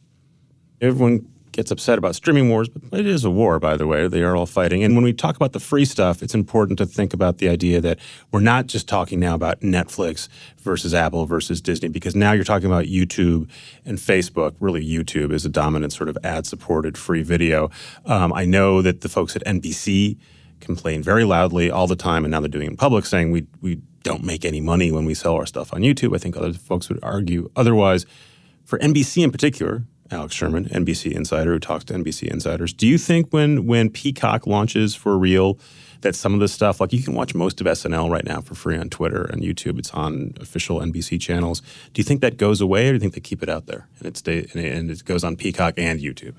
Everyone 0.80 1.28
gets 1.52 1.70
upset 1.70 1.98
about 1.98 2.14
streaming 2.14 2.48
wars, 2.48 2.68
but 2.68 2.98
it 2.98 3.06
is 3.06 3.24
a 3.24 3.30
war, 3.30 3.60
by 3.60 3.76
the 3.76 3.86
way. 3.86 4.08
They 4.08 4.22
are 4.22 4.34
all 4.34 4.46
fighting. 4.46 4.82
And 4.82 4.94
when 4.94 5.04
we 5.04 5.12
talk 5.12 5.36
about 5.36 5.52
the 5.52 5.60
free 5.60 5.84
stuff, 5.84 6.22
it's 6.22 6.34
important 6.34 6.78
to 6.78 6.86
think 6.86 7.12
about 7.12 7.38
the 7.38 7.48
idea 7.48 7.80
that 7.80 7.98
we're 8.30 8.40
not 8.40 8.66
just 8.66 8.88
talking 8.88 9.20
now 9.20 9.34
about 9.34 9.60
Netflix 9.60 10.28
versus 10.58 10.94
Apple 10.94 11.26
versus 11.26 11.60
Disney, 11.60 11.88
because 11.88 12.16
now 12.16 12.32
you're 12.32 12.44
talking 12.44 12.66
about 12.66 12.86
YouTube 12.86 13.48
and 13.84 13.98
Facebook. 13.98 14.54
Really, 14.60 14.84
YouTube 14.84 15.32
is 15.32 15.44
a 15.44 15.50
dominant 15.50 15.92
sort 15.92 16.08
of 16.08 16.16
ad 16.24 16.46
supported 16.46 16.96
free 16.96 17.22
video. 17.22 17.70
Um, 18.06 18.32
I 18.32 18.44
know 18.44 18.82
that 18.82 19.02
the 19.02 19.08
folks 19.08 19.36
at 19.36 19.44
NBC 19.44 20.18
complain 20.60 21.02
very 21.02 21.24
loudly 21.24 21.70
all 21.70 21.86
the 21.86 21.96
time, 21.96 22.24
and 22.24 22.32
now 22.32 22.40
they're 22.40 22.48
doing 22.48 22.66
it 22.66 22.70
in 22.70 22.76
public, 22.76 23.04
saying 23.04 23.30
we, 23.30 23.46
we 23.60 23.80
don't 24.02 24.24
make 24.24 24.44
any 24.44 24.60
money 24.60 24.90
when 24.90 25.04
we 25.04 25.14
sell 25.14 25.34
our 25.34 25.46
stuff 25.46 25.72
on 25.74 25.82
YouTube. 25.82 26.14
I 26.14 26.18
think 26.18 26.36
other 26.36 26.52
folks 26.52 26.88
would 26.88 27.00
argue 27.02 27.50
otherwise. 27.56 28.06
For 28.64 28.78
NBC 28.78 29.24
in 29.24 29.32
particular, 29.32 29.84
Alex 30.12 30.34
Sherman, 30.34 30.66
NBC 30.66 31.12
insider 31.12 31.52
who 31.52 31.58
talks 31.58 31.84
to 31.84 31.94
NBC 31.94 32.28
insiders. 32.28 32.72
Do 32.72 32.86
you 32.86 32.98
think 32.98 33.30
when 33.30 33.66
when 33.66 33.90
Peacock 33.90 34.46
launches 34.46 34.94
for 34.94 35.18
real 35.18 35.58
that 36.02 36.14
some 36.14 36.34
of 36.34 36.40
the 36.40 36.48
stuff, 36.48 36.80
like 36.80 36.92
you 36.92 37.02
can 37.02 37.14
watch 37.14 37.34
most 37.34 37.60
of 37.60 37.66
SNL 37.66 38.10
right 38.10 38.24
now 38.24 38.40
for 38.40 38.54
free 38.54 38.76
on 38.76 38.90
Twitter 38.90 39.22
and 39.22 39.42
YouTube, 39.42 39.78
it's 39.78 39.90
on 39.92 40.34
official 40.40 40.80
NBC 40.80 41.20
channels. 41.20 41.60
Do 41.92 42.00
you 42.00 42.04
think 42.04 42.20
that 42.20 42.36
goes 42.36 42.60
away, 42.60 42.88
or 42.88 42.90
do 42.90 42.94
you 42.94 43.00
think 43.00 43.14
they 43.14 43.20
keep 43.20 43.42
it 43.42 43.48
out 43.48 43.66
there 43.66 43.88
and 43.98 44.06
it 44.08 44.16
stay 44.16 44.46
and 44.54 44.90
it 44.90 45.04
goes 45.04 45.24
on 45.24 45.36
Peacock 45.36 45.74
and 45.76 46.00
YouTube? 46.00 46.34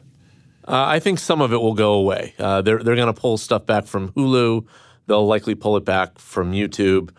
Uh, 0.66 0.86
I 0.88 1.00
think 1.00 1.20
some 1.20 1.42
of 1.42 1.52
it 1.52 1.58
will 1.58 1.74
go 1.74 1.94
away. 1.94 2.34
Uh, 2.40 2.62
they're 2.62 2.82
they're 2.82 2.96
going 2.96 3.14
to 3.14 3.20
pull 3.20 3.38
stuff 3.38 3.66
back 3.66 3.86
from 3.86 4.12
Hulu. 4.14 4.66
They'll 5.08 5.26
likely 5.26 5.56
pull 5.56 5.76
it 5.76 5.84
back 5.84 6.20
from 6.20 6.54
YouTube. 6.54 7.10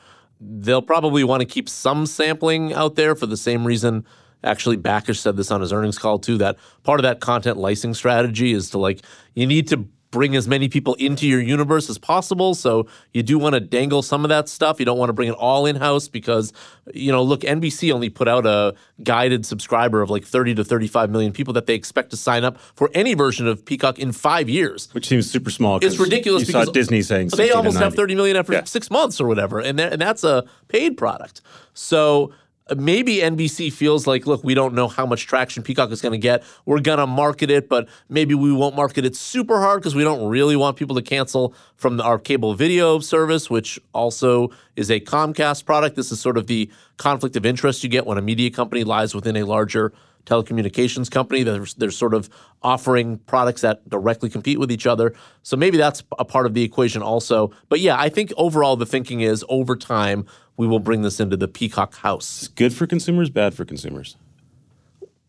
They'll 0.41 0.83
probably 0.83 1.25
want 1.25 1.41
to 1.41 1.47
keep 1.47 1.69
some 1.69 2.07
sampling 2.07 2.73
out 2.73 2.95
there 2.95 3.15
for 3.15 3.27
the 3.27 3.37
same 3.37 3.67
reason. 3.67 4.05
Actually, 4.45 4.77
Bakish 4.77 5.17
said 5.17 5.37
this 5.37 5.51
on 5.51 5.61
his 5.61 5.73
earnings 5.73 5.99
call 5.99 6.19
too. 6.19 6.39
That 6.39 6.57
part 6.83 7.01
of 7.01 7.03
that 7.03 7.21
content 7.21 7.57
licensing 7.57 7.95
strategy 7.95 8.53
is 8.53 8.71
to 8.71 8.79
like 8.79 9.01
you 9.35 9.47
need 9.47 9.69
to 9.69 9.89
bring 10.15 10.37
as 10.37 10.47
many 10.47 10.69
people 10.69 10.95
into 10.95 11.27
your 11.27 11.41
universe 11.41 11.91
as 11.91 11.99
possible. 11.99 12.55
So 12.55 12.87
you 13.13 13.25
do 13.25 13.37
want 13.37 13.55
to 13.55 13.61
dangle 13.61 14.01
some 14.01 14.25
of 14.25 14.29
that 14.29 14.49
stuff. 14.49 14.79
You 14.79 14.87
don't 14.87 14.97
want 14.97 15.09
to 15.09 15.13
bring 15.13 15.29
it 15.29 15.33
all 15.35 15.67
in 15.67 15.75
house 15.75 16.07
because, 16.07 16.53
you 16.95 17.11
know, 17.11 17.21
look, 17.21 17.41
NBC 17.41 17.93
only 17.93 18.11
put 18.11 18.29
out 18.29 18.47
a 18.47 18.77
guided 19.03 19.45
subscriber 19.45 20.03
of 20.03 20.11
like 20.11 20.25
30 20.25 20.55
to 20.55 20.63
35 20.65 21.11
million 21.11 21.33
people 21.33 21.53
that 21.55 21.67
they 21.67 21.75
expect 21.75 22.11
to 22.11 22.17
sign 22.17 22.45
up 22.45 22.59
for 22.77 22.93
any 22.95 23.15
version 23.15 23.49
of 23.49 23.65
Peacock 23.65 23.99
in 23.99 24.13
five 24.13 24.49
years. 24.49 24.89
Which 24.93 25.09
seems 25.09 25.29
super 25.29 25.51
small. 25.51 25.81
It's 25.83 25.99
ridiculous 25.99 26.43
You 26.43 26.47
because 26.47 26.67
saw 26.67 26.73
Disney 26.73 27.03
saying 27.03 27.31
they 27.37 27.51
almost 27.51 27.79
have 27.79 27.97
30 27.97 28.15
million 28.15 28.37
after 28.37 28.53
Yeah. 28.53 28.63
six 28.65 28.93
months 28.93 29.21
or 29.21 29.27
whatever, 29.27 29.59
and 29.59 29.81
and 29.81 30.01
that's 30.01 30.23
a 30.23 30.45
paid 30.69 30.97
product. 30.97 31.41
So 31.73 32.31
maybe 32.77 33.17
NBC 33.17 33.73
feels 33.73 34.07
like, 34.07 34.27
look, 34.27 34.43
we 34.43 34.55
don't 34.55 34.75
know 34.75 34.89
how 34.89 35.05
much 35.05 35.27
traction 35.27 35.63
Peacock 35.63 35.91
is 35.91 36.01
going 36.01 36.13
to 36.13 36.19
get. 36.19 36.43
We're 36.65 36.81
going 36.81 36.99
to 36.99 37.07
market 37.07 37.51
it, 37.51 37.69
but 37.69 37.89
maybe 38.09 38.35
we 38.35 38.53
won't 38.53 38.75
market 38.75 39.05
it 39.05 39.15
super 39.15 39.61
hard 39.61 39.81
because 39.81 39.95
we 39.95 40.03
don't 40.03 40.29
really 40.29 40.57
want 40.57 40.77
people 40.77 40.97
to 40.97 41.03
cancel 41.03 41.55
from 41.77 42.01
our 42.01 42.19
cable 42.19 42.55
video 42.55 43.01
service, 43.01 43.51
which 43.51 43.79
also 43.93 44.51
is 44.77 44.91
a 44.91 45.01
Comcast 45.01 45.67
product. 45.67 45.97
This 45.97 46.11
is 46.11 46.21
sort 46.21 46.39
of 46.39 46.47
the 46.47 46.71
conflict 46.97 47.37
of 47.37 47.45
interest 47.45 47.85
you 47.85 47.91
get 47.91 48.07
when 48.07 48.17
a 48.17 48.23
media 48.23 48.51
company 48.51 48.83
lies 48.83 49.15
within 49.15 49.37
a 49.37 49.43
larger 49.45 49.93
telecommunications 50.27 51.11
company. 51.11 51.43
They're, 51.43 51.67
they're 51.77 51.91
sort 51.91 52.15
of 52.15 52.29
offering 52.63 53.19
products 53.19 53.61
that 53.61 53.89
directly 53.89 54.31
compete 54.31 54.59
with 54.59 54.73
each 54.73 54.87
other. 54.87 55.15
So 55.43 55.57
maybe 55.57 55.77
that's 55.77 56.03
a 56.19 56.25
part 56.25 56.47
of 56.47 56.55
the 56.55 56.63
equation 56.63 57.03
also. 57.03 57.53
But 57.69 57.81
yeah, 57.81 57.99
I 57.99 58.09
think 58.09 58.33
overall 58.37 58.77
the 58.77 58.87
thinking 58.87 59.21
is 59.21 59.45
over 59.49 59.77
time 59.77 60.27
we 60.57 60.67
will 60.67 60.79
bring 60.79 61.03
this 61.03 61.21
into 61.21 61.37
the 61.37 61.49
Peacock 61.49 61.97
house. 61.97 62.43
It's 62.45 62.49
Good 62.49 62.73
for 62.73 62.87
consumers, 62.87 63.31
bad 63.31 63.55
for 63.55 63.65
consumers. 63.65 64.17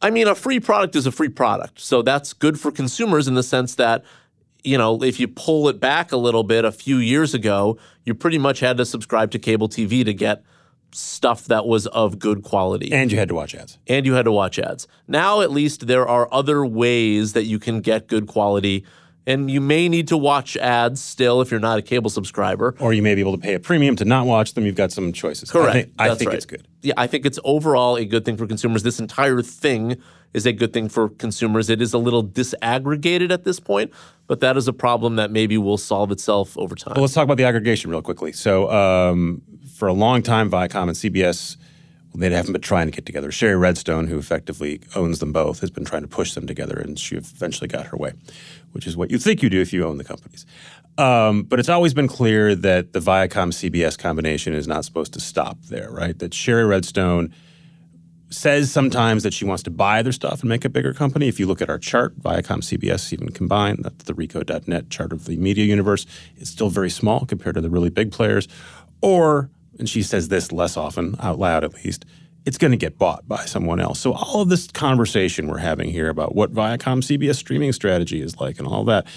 I 0.01 0.11
mean, 0.11 0.27
a 0.27 0.35
free 0.35 0.59
product 0.59 0.95
is 0.95 1.05
a 1.05 1.11
free 1.11 1.29
product. 1.29 1.79
So 1.79 2.01
that's 2.01 2.33
good 2.33 2.59
for 2.59 2.71
consumers 2.71 3.27
in 3.27 3.33
the 3.33 3.43
sense 3.43 3.75
that, 3.75 4.03
you 4.63 4.77
know, 4.77 5.01
if 5.01 5.19
you 5.19 5.27
pull 5.27 5.67
it 5.67 5.79
back 5.79 6.11
a 6.11 6.17
little 6.17 6.43
bit 6.43 6.63
a 6.63 6.71
few 6.71 6.97
years 6.97 7.33
ago, 7.33 7.77
you 8.03 8.13
pretty 8.13 8.37
much 8.37 8.59
had 8.59 8.77
to 8.77 8.85
subscribe 8.85 9.31
to 9.31 9.39
cable 9.39 9.67
TV 9.67 10.05
to 10.05 10.13
get 10.13 10.43
stuff 10.95 11.45
that 11.45 11.65
was 11.65 11.87
of 11.87 12.19
good 12.19 12.43
quality. 12.43 12.91
And 12.91 13.11
you 13.11 13.17
had 13.17 13.27
to 13.29 13.35
watch 13.35 13.53
ads. 13.53 13.77
and 13.87 14.05
you 14.05 14.13
had 14.13 14.25
to 14.25 14.31
watch 14.31 14.57
ads. 14.57 14.87
Now, 15.07 15.41
at 15.41 15.51
least, 15.51 15.87
there 15.87 16.07
are 16.07 16.27
other 16.31 16.65
ways 16.65 17.33
that 17.33 17.43
you 17.43 17.59
can 17.59 17.81
get 17.81 18.07
good 18.07 18.27
quality. 18.27 18.85
And 19.27 19.49
you 19.49 19.59
may 19.59 19.89
need 19.89 20.07
to 20.09 20.17
watch 20.17 20.55
ads 20.57 21.01
still 21.01 21.41
if 21.41 21.49
you're 21.49 21.59
not 21.59 21.79
a 21.79 21.81
cable 21.81 22.09
subscriber. 22.09 22.75
Or 22.79 22.93
you 22.93 23.01
may 23.01 23.15
be 23.15 23.21
able 23.21 23.31
to 23.31 23.39
pay 23.39 23.55
a 23.55 23.59
premium 23.59 23.95
to 23.95 24.05
not 24.05 24.27
watch 24.27 24.53
them. 24.53 24.65
You've 24.65 24.75
got 24.75 24.91
some 24.91 25.11
choices. 25.13 25.51
Correct. 25.51 25.69
I 25.69 25.73
think, 25.73 25.93
I 25.97 26.07
That's 26.07 26.19
think 26.19 26.29
right. 26.29 26.37
it's 26.37 26.45
good. 26.45 26.67
Yeah, 26.83 26.93
I 26.97 27.07
think 27.07 27.25
it's 27.25 27.39
overall 27.43 27.95
a 27.95 28.05
good 28.05 28.23
thing 28.23 28.37
for 28.37 28.45
consumers. 28.45 28.83
This 28.83 28.99
entire 28.99 29.41
thing 29.41 29.99
is 30.33 30.45
a 30.45 30.51
good 30.51 30.73
thing 30.73 30.89
for 30.89 31.09
consumers. 31.09 31.69
It 31.69 31.81
is 31.81 31.93
a 31.93 31.97
little 31.97 32.23
disaggregated 32.23 33.31
at 33.31 33.45
this 33.45 33.59
point, 33.59 33.91
but 34.27 34.41
that 34.41 34.57
is 34.57 34.67
a 34.67 34.73
problem 34.73 35.15
that 35.15 35.31
maybe 35.31 35.57
will 35.57 35.77
solve 35.77 36.11
itself 36.11 36.57
over 36.57 36.75
time. 36.75 36.93
Well, 36.95 37.03
let's 37.03 37.13
talk 37.13 37.23
about 37.23 37.37
the 37.37 37.45
aggregation 37.45 37.89
real 37.89 38.01
quickly. 38.01 38.33
So, 38.33 38.69
um, 38.69 39.41
for 39.73 39.87
a 39.87 39.93
long 39.93 40.21
time, 40.21 40.51
Viacom 40.51 40.83
and 40.83 40.91
CBS, 40.91 41.57
they 42.19 42.29
haven't 42.29 42.53
been 42.53 42.61
trying 42.61 42.87
to 42.87 42.91
get 42.91 43.05
together. 43.05 43.31
Shari 43.31 43.55
Redstone, 43.55 44.07
who 44.07 44.17
effectively 44.17 44.81
owns 44.95 45.19
them 45.19 45.31
both, 45.31 45.59
has 45.59 45.69
been 45.69 45.85
trying 45.85 46.01
to 46.01 46.07
push 46.07 46.33
them 46.33 46.47
together, 46.47 46.77
and 46.77 46.97
she 46.97 47.15
eventually 47.15 47.67
got 47.67 47.87
her 47.87 47.97
way, 47.97 48.13
which 48.71 48.87
is 48.87 48.95
what 48.95 49.11
you 49.11 49.17
think 49.17 49.41
you 49.41 49.49
do 49.49 49.61
if 49.61 49.73
you 49.73 49.85
own 49.85 49.97
the 49.97 50.03
companies. 50.03 50.45
Um, 50.97 51.43
but 51.43 51.59
it's 51.59 51.69
always 51.69 51.93
been 51.93 52.07
clear 52.07 52.55
that 52.55 52.93
the 52.93 52.99
Viacom 52.99 53.51
CBS 53.51 53.97
combination 53.97 54.53
is 54.53 54.67
not 54.67 54.85
supposed 54.85 55.13
to 55.13 55.19
stop 55.19 55.57
there, 55.63 55.91
right? 55.91 56.17
That 56.17 56.33
Shari 56.33 56.65
Redstone 56.65 57.33
says 58.29 58.71
sometimes 58.71 59.23
that 59.23 59.33
she 59.33 59.45
wants 59.45 59.63
to 59.63 59.69
buy 59.69 60.01
their 60.01 60.11
stuff 60.11 60.41
and 60.41 60.49
make 60.49 60.65
a 60.65 60.69
bigger 60.69 60.93
company. 60.93 61.27
If 61.27 61.39
you 61.39 61.47
look 61.47 61.61
at 61.61 61.69
our 61.69 61.77
chart, 61.77 62.19
Viacom, 62.21 62.61
CBS, 62.61 63.13
even 63.13 63.29
combined, 63.29 63.79
that's 63.83 64.03
the 64.05 64.13
Recode.net 64.13 64.89
chart 64.89 65.11
of 65.11 65.25
the 65.25 65.37
media 65.37 65.65
universe, 65.65 66.05
it's 66.37 66.49
still 66.49 66.69
very 66.69 66.89
small 66.89 67.25
compared 67.25 67.55
to 67.55 67.61
the 67.61 67.69
really 67.69 67.89
big 67.89 68.11
players. 68.11 68.47
Or, 69.01 69.49
and 69.79 69.89
she 69.89 70.03
says 70.03 70.27
this 70.27 70.51
less 70.51 70.77
often, 70.77 71.15
out 71.19 71.39
loud 71.39 71.63
at 71.63 71.73
least, 71.73 72.05
it's 72.45 72.57
going 72.57 72.71
to 72.71 72.77
get 72.77 72.97
bought 72.97 73.27
by 73.27 73.43
someone 73.45 73.79
else. 73.79 73.99
So 73.99 74.13
all 74.13 74.41
of 74.41 74.49
this 74.49 74.67
conversation 74.67 75.47
we're 75.47 75.57
having 75.57 75.89
here 75.89 76.09
about 76.09 76.35
what 76.35 76.53
Viacom 76.53 77.01
CBS 77.01 77.35
streaming 77.35 77.73
strategy 77.73 78.21
is 78.21 78.39
like 78.39 78.59
and 78.59 78.67
all 78.67 78.83
that, 78.85 79.07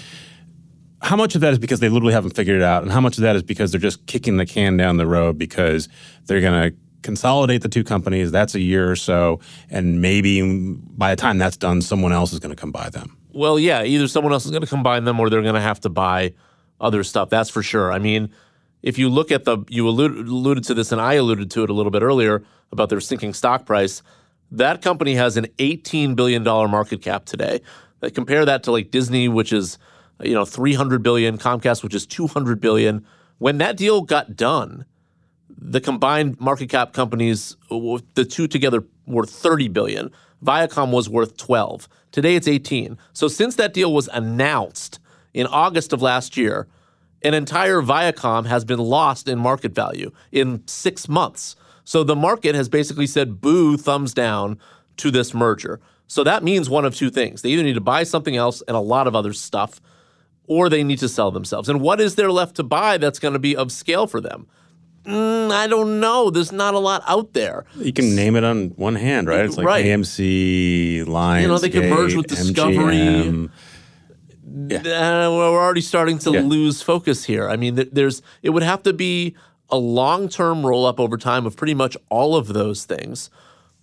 how 1.01 1.15
much 1.15 1.35
of 1.35 1.41
that 1.41 1.53
is 1.53 1.59
because 1.59 1.79
they 1.79 1.89
literally 1.89 2.13
haven't 2.13 2.35
figured 2.35 2.57
it 2.57 2.63
out, 2.63 2.83
and 2.83 2.91
how 2.91 2.99
much 2.99 3.17
of 3.17 3.21
that 3.21 3.35
is 3.35 3.43
because 3.43 3.71
they're 3.71 3.79
just 3.79 4.05
kicking 4.05 4.37
the 4.37 4.45
can 4.45 4.77
down 4.77 4.97
the 4.97 5.07
road 5.07 5.37
because 5.37 5.87
they're 6.25 6.41
going 6.41 6.71
to 6.71 6.77
consolidate 7.03 7.61
the 7.61 7.69
two 7.69 7.83
companies? 7.83 8.31
That's 8.31 8.55
a 8.55 8.59
year 8.59 8.91
or 8.91 8.95
so, 8.95 9.39
and 9.69 10.01
maybe 10.01 10.73
by 10.73 11.11
the 11.11 11.21
time 11.21 11.37
that's 11.37 11.55
done, 11.55 11.81
someone 11.81 12.11
else 12.11 12.33
is 12.33 12.39
going 12.39 12.53
to 12.53 12.59
come 12.59 12.71
buy 12.71 12.89
them. 12.89 13.15
Well, 13.31 13.57
yeah, 13.57 13.83
either 13.83 14.07
someone 14.07 14.33
else 14.33 14.45
is 14.45 14.51
going 14.51 14.63
to 14.63 14.67
combine 14.67 15.05
them 15.05 15.19
or 15.19 15.29
they're 15.29 15.41
going 15.41 15.55
to 15.55 15.61
have 15.61 15.79
to 15.81 15.89
buy 15.89 16.33
other 16.81 17.03
stuff. 17.03 17.29
That's 17.29 17.49
for 17.49 17.63
sure. 17.63 17.91
I 17.93 17.99
mean, 17.99 18.33
if 18.81 18.97
you 18.97 19.09
look 19.09 19.31
at 19.31 19.43
the, 19.45 19.59
you 19.67 19.87
alluded, 19.87 20.27
alluded 20.27 20.63
to 20.65 20.73
this 20.73 20.91
and 20.91 21.01
I 21.01 21.15
alluded 21.15 21.51
to 21.51 21.63
it 21.63 21.69
a 21.69 21.73
little 21.73 21.91
bit 21.91 22.01
earlier 22.01 22.43
about 22.71 22.89
their 22.89 23.01
sinking 23.01 23.33
stock 23.33 23.65
price. 23.65 24.01
That 24.51 24.81
company 24.81 25.15
has 25.15 25.37
an 25.37 25.47
$18 25.57 26.15
billion 26.15 26.43
market 26.43 27.01
cap 27.01 27.25
today. 27.25 27.61
Uh, 28.01 28.09
compare 28.13 28.45
that 28.45 28.63
to 28.63 28.71
like 28.71 28.91
Disney, 28.91 29.27
which 29.27 29.51
is 29.51 29.77
you 30.21 30.33
know 30.33 30.45
300 30.45 31.03
billion, 31.03 31.37
Comcast, 31.37 31.83
which 31.83 31.93
is 31.93 32.05
200 32.05 32.59
billion. 32.59 33.05
When 33.37 33.57
that 33.59 33.77
deal 33.77 34.01
got 34.01 34.35
done, 34.35 34.85
the 35.49 35.81
combined 35.81 36.39
market 36.39 36.69
cap 36.69 36.93
companies, 36.93 37.57
the 37.69 38.27
two 38.29 38.47
together, 38.47 38.83
were 39.05 39.25
30 39.25 39.67
billion. 39.69 40.11
Viacom 40.43 40.91
was 40.91 41.09
worth 41.09 41.35
12. 41.37 41.89
Today 42.11 42.35
it's 42.35 42.47
18. 42.47 42.97
So 43.13 43.27
since 43.27 43.55
that 43.55 43.73
deal 43.73 43.93
was 43.93 44.07
announced 44.13 44.99
in 45.33 45.47
August 45.47 45.91
of 45.91 46.01
last 46.01 46.37
year, 46.37 46.67
an 47.21 47.33
entire 47.33 47.81
Viacom 47.81 48.45
has 48.45 48.63
been 48.65 48.79
lost 48.79 49.27
in 49.27 49.37
market 49.39 49.73
value 49.73 50.11
in 50.31 50.63
six 50.67 51.07
months. 51.09 51.55
So 51.83 52.03
the 52.03 52.15
market 52.15 52.55
has 52.55 52.69
basically 52.69 53.07
said 53.07 53.41
boo, 53.41 53.75
thumbs 53.77 54.13
down 54.13 54.59
to 54.97 55.11
this 55.11 55.33
merger. 55.33 55.79
So 56.07 56.23
that 56.23 56.43
means 56.43 56.69
one 56.69 56.85
of 56.85 56.95
two 56.95 57.09
things. 57.09 57.41
They 57.41 57.49
either 57.49 57.63
need 57.63 57.73
to 57.73 57.81
buy 57.81 58.03
something 58.03 58.35
else 58.35 58.61
and 58.67 58.75
a 58.75 58.79
lot 58.79 59.07
of 59.07 59.15
other 59.15 59.33
stuff, 59.33 59.79
or 60.47 60.69
they 60.69 60.83
need 60.83 60.99
to 60.99 61.09
sell 61.09 61.31
themselves. 61.31 61.69
And 61.69 61.81
what 61.81 62.01
is 62.01 62.15
there 62.15 62.31
left 62.31 62.55
to 62.55 62.63
buy 62.63 62.97
that's 62.97 63.19
going 63.19 63.33
to 63.33 63.39
be 63.39 63.55
of 63.55 63.71
scale 63.71 64.07
for 64.07 64.19
them? 64.21 64.47
Mm, 65.05 65.51
I 65.51 65.67
don't 65.67 65.99
know. 65.99 66.29
There's 66.29 66.51
not 66.51 66.73
a 66.73 66.79
lot 66.79 67.03
out 67.07 67.33
there. 67.33 67.65
You 67.77 67.93
can 67.93 68.15
name 68.15 68.35
it 68.35 68.43
on 68.43 68.69
one 68.71 68.95
hand, 68.95 69.27
right? 69.27 69.45
It's 69.45 69.57
like 69.57 69.65
Right. 69.65 69.85
AMC, 69.85 71.07
Lions. 71.07 71.41
You 71.43 71.47
know, 71.47 71.57
they 71.57 71.69
could 71.69 71.89
merge 71.89 72.15
with 72.15 72.27
Discovery. 72.27 73.49
Uh, 74.49 75.29
we're 75.31 75.59
already 75.61 75.81
starting 75.81 76.17
to 76.19 76.31
Yeah. 76.31 76.41
lose 76.41 76.81
focus 76.81 77.25
here. 77.25 77.49
I 77.49 77.55
mean, 77.55 77.87
there's 77.91 78.21
it 78.41 78.49
would 78.51 78.63
have 78.63 78.83
to 78.83 78.93
be 78.93 79.35
a 79.69 79.77
long-term 79.77 80.65
roll-up 80.65 80.99
over 80.99 81.15
time 81.17 81.45
of 81.45 81.55
pretty 81.55 81.73
much 81.75 81.95
all 82.09 82.35
of 82.35 82.47
those 82.53 82.85
things, 82.85 83.29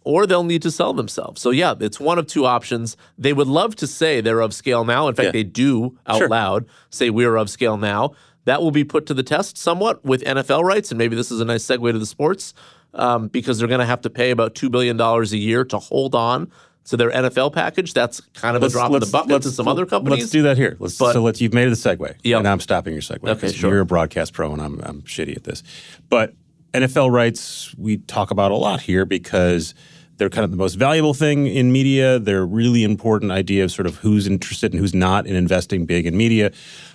or 0.03 0.27
they'll 0.27 0.43
need 0.45 0.63
to 0.63 0.71
sell 0.71 0.93
themselves. 0.93 1.41
So 1.41 1.51
yeah, 1.51 1.75
it's 1.81 2.01
one 2.01 2.19
of 2.19 2.27
two 2.27 2.45
options. 2.45 2.97
They 3.17 3.33
would 3.33 3.47
love 3.47 3.77
to 3.77 3.87
say 3.87 4.21
they're 4.21 4.41
of 4.41 4.53
scale 4.53 4.85
now. 4.85 5.07
In 5.09 5.15
fact, 5.15 5.27
Yeah. 5.27 5.33
they 5.33 5.45
do 5.45 5.97
out 6.07 6.19
Sure. 6.19 6.29
loud 6.29 6.65
say 6.91 7.11
we 7.11 7.25
are 7.25 7.37
of 7.37 7.49
scale 7.51 7.77
now. 7.77 8.13
That 8.47 8.63
will 8.63 8.71
be 8.71 8.85
put 8.85 9.07
to 9.07 9.15
the 9.15 9.23
test 9.25 9.57
somewhat 9.59 10.05
with 10.05 10.23
NFL 10.25 10.63
rights, 10.65 10.91
and 10.91 10.99
maybe 10.99 11.17
this 11.17 11.31
is 11.33 11.41
a 11.41 11.45
nice 11.45 11.65
segue 11.65 11.93
to 11.93 11.99
the 11.99 12.07
sports 12.07 12.55
um, 12.95 13.29
because 13.29 13.59
they're 13.59 13.69
going 13.69 13.81
to 13.81 13.87
have 13.87 14.01
to 14.03 14.11
pay 14.11 14.31
about 14.31 14.55
two 14.55 14.71
billion 14.71 14.97
dollars 14.97 15.33
a 15.33 15.37
year 15.37 15.65
to 15.65 15.79
hold 15.79 16.15
on 16.15 16.49
to 16.87 16.97
their 16.97 17.11
NFL 17.11 17.53
package. 17.53 17.93
That's 17.95 18.21
kind 18.35 18.57
of 18.57 18.63
a 18.63 18.69
drop 18.69 18.93
in 18.93 19.01
the 19.01 19.07
bucket 19.07 19.43
to 19.43 19.51
some 19.51 19.69
other 19.69 19.87
companies. 19.87 20.21
Let's 20.21 20.31
do 20.33 20.43
that 20.43 20.57
here. 20.57 20.77
Let's, 20.79 20.97
But- 20.99 21.13
so 21.13 21.23
let's. 21.23 21.41
You've 21.41 21.55
made 21.55 21.67
the 21.67 21.73
segue, 21.73 22.15
Yep. 22.23 22.39
and 22.39 22.49
I'm 22.49 22.61
stopping 22.61 22.93
your 22.93 23.03
segue. 23.03 23.29
Okay, 23.29 23.53
sure. 23.53 23.71
You're 23.73 23.81
a 23.81 23.87
broadcast 23.87 24.33
pro, 24.33 24.53
and 24.53 24.61
I'm 24.63 24.81
I'm 24.83 25.03
shitty 25.03 25.37
at 25.37 25.45
this. 25.45 25.63
But 26.09 26.35
NFL 26.75 27.11
rights 27.11 27.75
we 27.79 27.99
talk 27.99 28.31
about 28.31 28.51
a 28.51 28.57
lot 28.57 28.81
here 28.81 29.05
because 29.05 29.75
they're 30.19 30.31
kind 30.31 30.45
of 30.45 30.51
the 30.51 30.57
most 30.57 30.75
valuable 30.75 31.15
thing 31.15 31.47
in 31.47 31.73
media. 31.73 32.19
They're 32.19 32.43
a 32.43 32.47
really 32.47 32.85
important 32.85 33.33
idea 33.33 33.65
of 33.65 33.73
sort 33.73 33.87
of 33.87 33.97
who's 33.97 34.27
interested 34.27 34.73
and 34.73 34.81
who's 34.81 34.95
not 34.95 35.27
in 35.27 35.37
investing 35.37 35.87
big 35.87 36.07
in 36.07 36.17
media. 36.17 36.53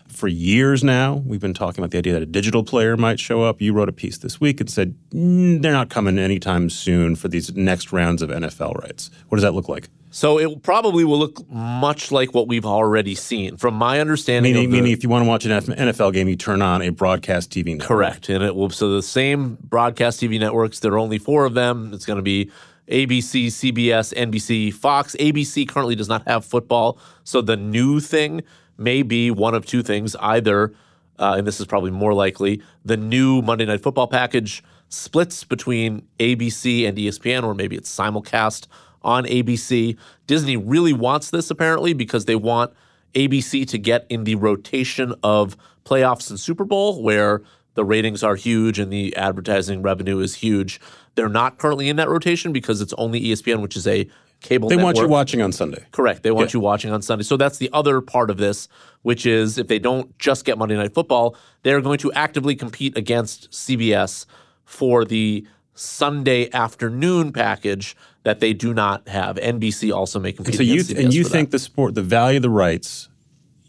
For 0.07 0.27
years 0.27 0.83
now, 0.83 1.23
we've 1.25 1.39
been 1.39 1.53
talking 1.53 1.81
about 1.81 1.91
the 1.91 1.97
idea 1.97 2.13
that 2.13 2.21
a 2.21 2.25
digital 2.25 2.63
player 2.63 2.97
might 2.97 3.19
show 3.19 3.43
up. 3.43 3.61
You 3.61 3.71
wrote 3.73 3.87
a 3.87 3.93
piece 3.93 4.17
this 4.17 4.41
week 4.41 4.59
and 4.59 4.69
said 4.69 4.93
"Mm, 5.11 5.61
they're 5.61 5.71
not 5.71 5.89
coming 5.89 6.19
anytime 6.19 6.69
soon 6.69 7.15
for 7.15 7.29
these 7.29 7.55
next 7.55 7.93
rounds 7.93 8.21
of 8.21 8.29
NFL 8.29 8.75
rights. 8.81 9.09
What 9.29 9.37
does 9.37 9.43
that 9.43 9.53
look 9.53 9.69
like? 9.69 9.87
So 10.13 10.37
it 10.37 10.61
probably 10.63 11.05
will 11.05 11.19
look 11.19 11.49
much 11.49 12.11
like 12.11 12.33
what 12.33 12.49
we've 12.49 12.65
already 12.65 13.15
seen. 13.15 13.55
From 13.55 13.75
my 13.75 14.01
understanding, 14.01 14.51
Meaning, 14.51 14.65
of 14.65 14.71
the, 14.71 14.77
meaning 14.77 14.91
if 14.91 15.03
you 15.03 15.09
want 15.09 15.23
to 15.23 15.29
watch 15.29 15.45
an 15.45 15.51
NFL 15.51 16.11
game, 16.11 16.27
you 16.27 16.35
turn 16.35 16.61
on 16.61 16.81
a 16.81 16.89
broadcast 16.89 17.49
TV 17.49 17.67
network. 17.67 17.87
correct, 17.87 18.27
and 18.27 18.43
it 18.43 18.53
will. 18.53 18.69
So 18.69 18.89
the 18.93 19.01
same 19.01 19.57
broadcast 19.63 20.19
TV 20.19 20.37
networks. 20.37 20.79
There 20.79 20.91
are 20.91 20.99
only 20.99 21.17
four 21.19 21.45
of 21.45 21.53
them. 21.53 21.93
It's 21.93 22.05
going 22.05 22.17
to 22.17 22.23
be 22.23 22.51
ABC, 22.91 23.47
CBS, 23.47 24.13
NBC, 24.13 24.73
Fox. 24.73 25.15
ABC 25.19 25.67
currently 25.67 25.95
does 25.95 26.09
not 26.09 26.27
have 26.27 26.45
football, 26.45 26.99
so 27.23 27.41
the 27.41 27.57
new 27.57 27.99
thing 27.99 28.41
may 28.77 29.01
be 29.01 29.31
one 29.31 29.55
of 29.55 29.65
two 29.65 29.81
things: 29.81 30.15
either, 30.17 30.73
uh, 31.17 31.35
and 31.37 31.47
this 31.47 31.59
is 31.59 31.65
probably 31.65 31.91
more 31.91 32.13
likely, 32.13 32.61
the 32.85 32.97
new 32.97 33.41
Monday 33.41 33.65
Night 33.65 33.81
Football 33.81 34.07
package 34.07 34.63
splits 34.89 35.43
between 35.43 36.05
ABC 36.19 36.87
and 36.87 36.97
ESPN, 36.97 37.43
or 37.43 37.53
maybe 37.53 37.75
it's 37.75 37.93
simulcast 37.93 38.67
on 39.01 39.25
ABC. 39.25 39.97
Disney 40.27 40.57
really 40.57 40.93
wants 40.93 41.29
this 41.29 41.49
apparently 41.49 41.93
because 41.93 42.25
they 42.25 42.35
want 42.35 42.73
ABC 43.13 43.67
to 43.67 43.77
get 43.77 44.05
in 44.09 44.23
the 44.23 44.35
rotation 44.35 45.13
of 45.23 45.57
playoffs 45.85 46.29
and 46.29 46.39
Super 46.39 46.63
Bowl 46.63 47.01
where 47.01 47.41
the 47.73 47.85
ratings 47.85 48.23
are 48.23 48.35
huge 48.35 48.79
and 48.79 48.91
the 48.91 49.15
advertising 49.15 49.81
revenue 49.81 50.19
is 50.19 50.35
huge. 50.35 50.79
They're 51.15 51.29
not 51.29 51.57
currently 51.57 51.89
in 51.89 51.95
that 51.97 52.09
rotation 52.09 52.51
because 52.51 52.81
it's 52.81 52.93
only 52.97 53.21
ESPN, 53.21 53.61
which 53.61 53.75
is 53.75 53.87
a 53.87 54.09
cable 54.41 54.69
They 54.69 54.75
want 54.75 54.97
you 54.97 55.07
watching 55.07 55.41
on 55.41 55.51
Sunday. 55.51 55.85
Correct. 55.91 56.23
They 56.23 56.31
want 56.31 56.53
you 56.53 56.59
watching 56.59 56.91
on 56.91 57.01
Sunday. 57.01 57.23
So 57.23 57.37
that's 57.37 57.57
the 57.57 57.69
other 57.73 58.01
part 58.01 58.29
of 58.29 58.37
this, 58.37 58.67
which 59.03 59.25
is 59.25 59.57
if 59.57 59.67
they 59.67 59.79
don't 59.79 60.17
just 60.19 60.45
get 60.45 60.57
Monday 60.57 60.75
Night 60.75 60.93
Football, 60.93 61.35
they're 61.63 61.81
going 61.81 61.99
to 61.99 62.11
actively 62.13 62.55
compete 62.55 62.97
against 62.97 63.51
CBS 63.51 64.25
for 64.65 65.05
the 65.05 65.45
Sunday 65.73 66.51
afternoon 66.51 67.31
package 67.31 67.95
that 68.23 68.39
they 68.39 68.53
do 68.53 68.73
not 68.73 69.07
have. 69.07 69.37
NBC 69.37 69.93
also 69.93 70.19
may 70.19 70.31
compete. 70.31 70.59
And 70.59 70.67
so 70.67 70.73
you 70.73 70.81
CBS 70.81 71.03
and 71.03 71.13
you 71.13 71.23
think 71.23 71.49
that. 71.49 71.57
the 71.57 71.59
sport, 71.59 71.95
the 71.95 72.01
value 72.01 72.37
of 72.37 72.43
the 72.43 72.49
rights, 72.49 73.09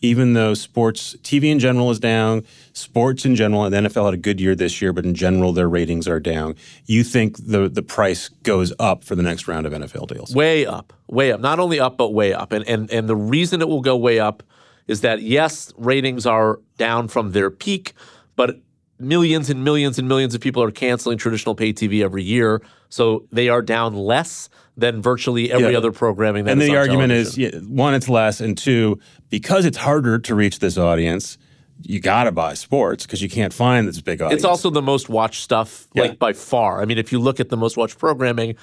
even 0.02 0.34
though 0.34 0.52
sports 0.52 1.16
TV 1.22 1.44
in 1.44 1.60
general 1.60 1.90
is 1.90 2.00
down, 2.00 2.44
sports 2.72 3.24
in 3.24 3.36
general, 3.36 3.64
and 3.64 3.72
the 3.72 3.88
NFL 3.88 4.06
had 4.06 4.14
a 4.14 4.18
good 4.18 4.40
year 4.40 4.54
this 4.54 4.82
year, 4.82 4.92
but 4.92 5.06
in 5.06 5.14
general 5.14 5.52
their 5.52 5.68
ratings 5.68 6.08
are 6.08 6.20
down. 6.20 6.56
You 6.86 7.04
think 7.04 7.36
the 7.38 7.68
the 7.68 7.82
price 7.82 8.28
goes 8.28 8.72
up 8.78 9.04
for 9.04 9.14
the 9.14 9.22
next 9.22 9.48
round 9.48 9.64
of 9.64 9.72
NFL 9.72 10.08
deals? 10.08 10.34
way 10.34 10.66
up, 10.66 10.92
way 11.06 11.32
up. 11.32 11.40
Not 11.40 11.60
only 11.60 11.80
up, 11.80 11.96
but 11.96 12.12
way 12.12 12.34
up. 12.34 12.52
And 12.52 12.68
and 12.68 12.90
and 12.90 13.08
the 13.08 13.16
reason 13.16 13.62
it 13.62 13.68
will 13.68 13.80
go 13.80 13.96
way 13.96 14.18
up 14.18 14.42
is 14.88 15.00
that 15.02 15.22
yes, 15.22 15.72
ratings 15.78 16.26
are 16.26 16.58
down 16.76 17.06
from 17.06 17.30
their 17.30 17.50
peak, 17.50 17.94
but 18.34 18.58
millions 18.98 19.50
and 19.50 19.64
millions 19.64 19.98
and 19.98 20.08
millions 20.08 20.34
of 20.34 20.40
people 20.40 20.62
are 20.62 20.70
canceling 20.72 21.16
traditional 21.16 21.54
pay 21.54 21.72
TV 21.72 22.02
every 22.02 22.24
year, 22.24 22.60
so 22.88 23.24
they 23.30 23.48
are 23.48 23.62
down 23.62 23.94
less 23.94 24.48
than 24.76 25.02
virtually 25.02 25.52
every 25.52 25.72
Yeah. 25.72 25.78
other 25.78 25.92
programming. 25.92 26.48
And 26.48 26.60
the 26.60 26.76
argument 26.76 27.10
television. 27.10 27.44
is 27.44 27.54
yeah, 27.54 27.60
one, 27.60 27.94
it's 27.94 28.08
less, 28.08 28.40
and 28.40 28.56
two, 28.56 28.98
because 29.30 29.64
it's 29.66 29.76
harder 29.76 30.18
to 30.20 30.34
reach 30.34 30.60
this 30.60 30.78
audience, 30.78 31.36
you 31.82 32.00
got 32.00 32.24
to 32.24 32.32
buy 32.32 32.54
sports 32.54 33.04
because 33.04 33.20
you 33.22 33.28
can't 33.28 33.52
find 33.52 33.86
this 33.88 34.00
big 34.00 34.22
audience. 34.22 34.40
It's 34.40 34.44
also 34.44 34.70
the 34.70 34.80
most 34.82 35.08
watched 35.08 35.42
stuff, 35.42 35.88
Yeah. 35.94 36.02
like 36.02 36.18
by 36.18 36.32
far. 36.32 36.80
I 36.80 36.84
mean, 36.86 36.96
if 36.98 37.12
you 37.12 37.18
look 37.18 37.38
at 37.40 37.48
the 37.50 37.56
most 37.56 37.76
watched 37.76 37.98
programming, 37.98 38.54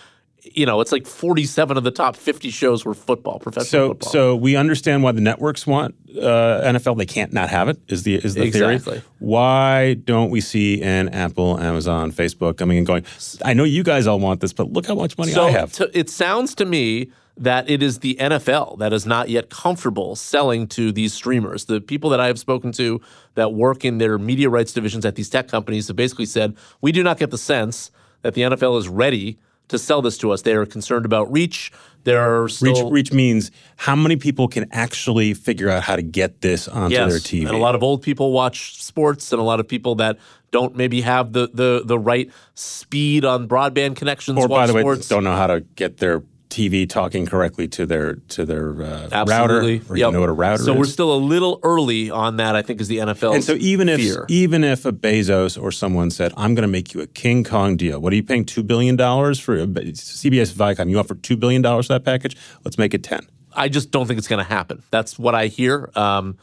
you 0.43 0.65
know, 0.65 0.79
it's 0.81 0.91
like 0.91 1.05
47 1.05 1.77
of 1.77 1.83
the 1.83 1.91
top 1.91 2.15
50 2.15 2.49
shows 2.49 2.85
were 2.85 2.93
football, 2.93 3.39
professional 3.39 3.65
so 3.69 3.87
football. 3.89 4.09
so 4.11 4.35
we 4.35 4.55
understand 4.55 5.03
why 5.03 5.11
the 5.11 5.21
networks 5.21 5.67
want 5.67 5.95
uh, 6.17 6.61
NFL. 6.63 6.97
They 6.97 7.05
can't 7.05 7.33
not 7.33 7.49
have 7.49 7.67
it. 7.69 7.77
Is 7.87 8.03
the 8.03 8.15
is 8.15 8.35
the 8.35 8.43
Exactly. 8.43 8.79
theory? 8.79 9.03
Why 9.19 9.93
don't 9.95 10.29
we 10.29 10.41
see 10.41 10.81
an 10.81 11.09
Apple, 11.09 11.59
Amazon, 11.59 12.11
Facebook 12.11 12.57
coming 12.57 12.77
and 12.77 12.87
going? 12.87 13.05
I 13.43 13.53
know 13.53 13.63
you 13.65 13.83
guys 13.83 14.07
all 14.07 14.19
want 14.19 14.39
this, 14.41 14.53
but 14.53 14.71
look 14.71 14.85
how 14.87 14.95
much 14.95 15.17
money 15.17 15.31
so 15.33 15.45
I 15.47 15.51
have. 15.51 15.73
to- 15.73 15.91
it 15.97 16.09
sounds 16.09 16.55
to 16.55 16.65
me 16.65 17.11
that 17.37 17.69
it 17.69 17.81
is 17.81 17.99
the 17.99 18.15
NFL 18.19 18.77
that 18.79 18.91
is 18.91 19.05
not 19.05 19.29
yet 19.29 19.49
comfortable 19.49 20.15
selling 20.15 20.67
to 20.67 20.91
these 20.91 21.13
streamers. 21.13 21.65
The 21.65 21.79
people 21.79 22.09
that 22.09 22.19
I 22.19 22.27
have 22.27 22.37
spoken 22.39 22.71
to 22.73 22.99
that 23.35 23.53
work 23.53 23.85
in 23.85 23.97
their 23.97 24.17
media 24.17 24.49
rights 24.49 24.73
divisions 24.73 25.05
at 25.05 25.15
these 25.15 25.29
tech 25.29 25.47
companies 25.47 25.87
have 25.87 25.95
basically 25.95 26.25
said, 26.25 26.55
we 26.81 26.91
do 26.91 27.01
not 27.03 27.17
get 27.17 27.31
the 27.31 27.37
sense 27.37 27.91
that 28.23 28.33
the 28.33 28.41
NFL 28.41 28.77
is 28.77 28.89
ready 28.89 29.37
to 29.69 29.79
sell 29.79 30.01
this 30.01 30.17
to 30.19 30.31
us. 30.31 30.41
They 30.41 30.53
are 30.53 30.65
concerned 30.65 31.05
about 31.05 31.31
reach. 31.31 31.71
There 32.03 32.21
are 32.21 32.43
Reach, 32.43 32.53
still 32.53 32.91
reach 32.91 33.11
means 33.11 33.51
how 33.75 33.95
many 33.95 34.15
people 34.15 34.47
can 34.47 34.67
actually 34.71 35.33
figure 35.33 35.69
out 35.69 35.83
how 35.83 35.95
to 35.95 36.01
get 36.01 36.41
this 36.41 36.67
onto 36.67 36.95
yes, 36.95 37.11
their 37.11 37.19
TV. 37.19 37.47
and 37.47 37.55
a 37.55 37.57
lot 37.57 37.75
of 37.75 37.83
old 37.83 38.01
people 38.01 38.31
watch 38.31 38.81
sports, 38.81 39.31
and 39.31 39.39
a 39.39 39.43
lot 39.43 39.59
of 39.59 39.67
people 39.67 39.95
that 39.95 40.17
don't 40.51 40.75
maybe 40.75 41.01
have 41.01 41.33
the 41.33 41.49
the 41.53 41.83
the 41.85 41.99
right 41.99 42.31
speed 42.55 43.25
on 43.25 43.47
broadband 43.47 43.95
connections. 43.95 44.37
or 44.37 44.47
watch 44.47 44.49
by 44.49 44.67
the 44.67 44.73
way, 44.73 44.81
sports. 44.81 45.07
don't 45.07 45.23
know 45.23 45.35
how 45.35 45.47
to 45.47 45.61
get 45.75 45.97
their 45.97 46.23
TV 46.59 46.87
talking 46.89 47.25
correctly 47.25 47.67
to 47.69 47.85
their 47.85 48.15
to 48.29 48.45
their 48.45 48.81
uh, 48.81 49.09
Absolutely. 49.11 49.79
router, 49.79 49.91
or 49.93 49.97
Yep. 49.97 50.07
you 50.07 50.11
know 50.11 50.19
what 50.19 50.29
a 50.29 50.33
router 50.33 50.57
so 50.57 50.61
is. 50.63 50.65
So 50.65 50.73
we're 50.79 50.85
still 50.85 51.13
a 51.13 51.17
little 51.17 51.59
early 51.63 52.09
on 52.11 52.37
that. 52.37 52.55
I 52.55 52.61
think 52.61 52.81
is 52.81 52.87
the 52.87 52.97
NFL. 52.97 53.35
And 53.35 53.43
so 53.43 53.53
even 53.53 53.87
if 53.89 53.99
fear. 53.99 54.25
even 54.27 54.63
if 54.63 54.85
a 54.85 54.91
Bezos 54.91 55.61
or 55.61 55.71
someone 55.71 56.09
said, 56.09 56.33
"I'm 56.37 56.55
going 56.55 56.63
to 56.63 56.67
make 56.71 56.93
you 56.93 57.01
a 57.01 57.07
King 57.07 57.43
Kong 57.43 57.77
deal," 57.77 57.99
what 58.01 58.11
are 58.13 58.15
you 58.15 58.23
paying 58.23 58.45
two 58.45 58.63
billion 58.63 58.95
dollars 58.95 59.39
for? 59.39 59.57
CBS 59.57 60.53
Viacom, 60.53 60.89
you 60.89 60.99
offer 60.99 61.15
two 61.15 61.37
billion 61.37 61.61
dollars 61.61 61.87
for 61.87 61.93
that 61.93 62.05
package. 62.05 62.35
Let's 62.65 62.77
make 62.77 62.93
it 62.93 63.03
ten. 63.03 63.27
I 63.55 63.69
just 63.69 63.91
don't 63.91 64.05
think 64.07 64.17
it's 64.19 64.27
going 64.27 64.43
to 64.45 64.49
happen. 64.49 64.83
That's 64.91 65.17
what 65.17 65.33
I 65.35 65.47
hear. 65.47 65.89
Um, 65.95 66.37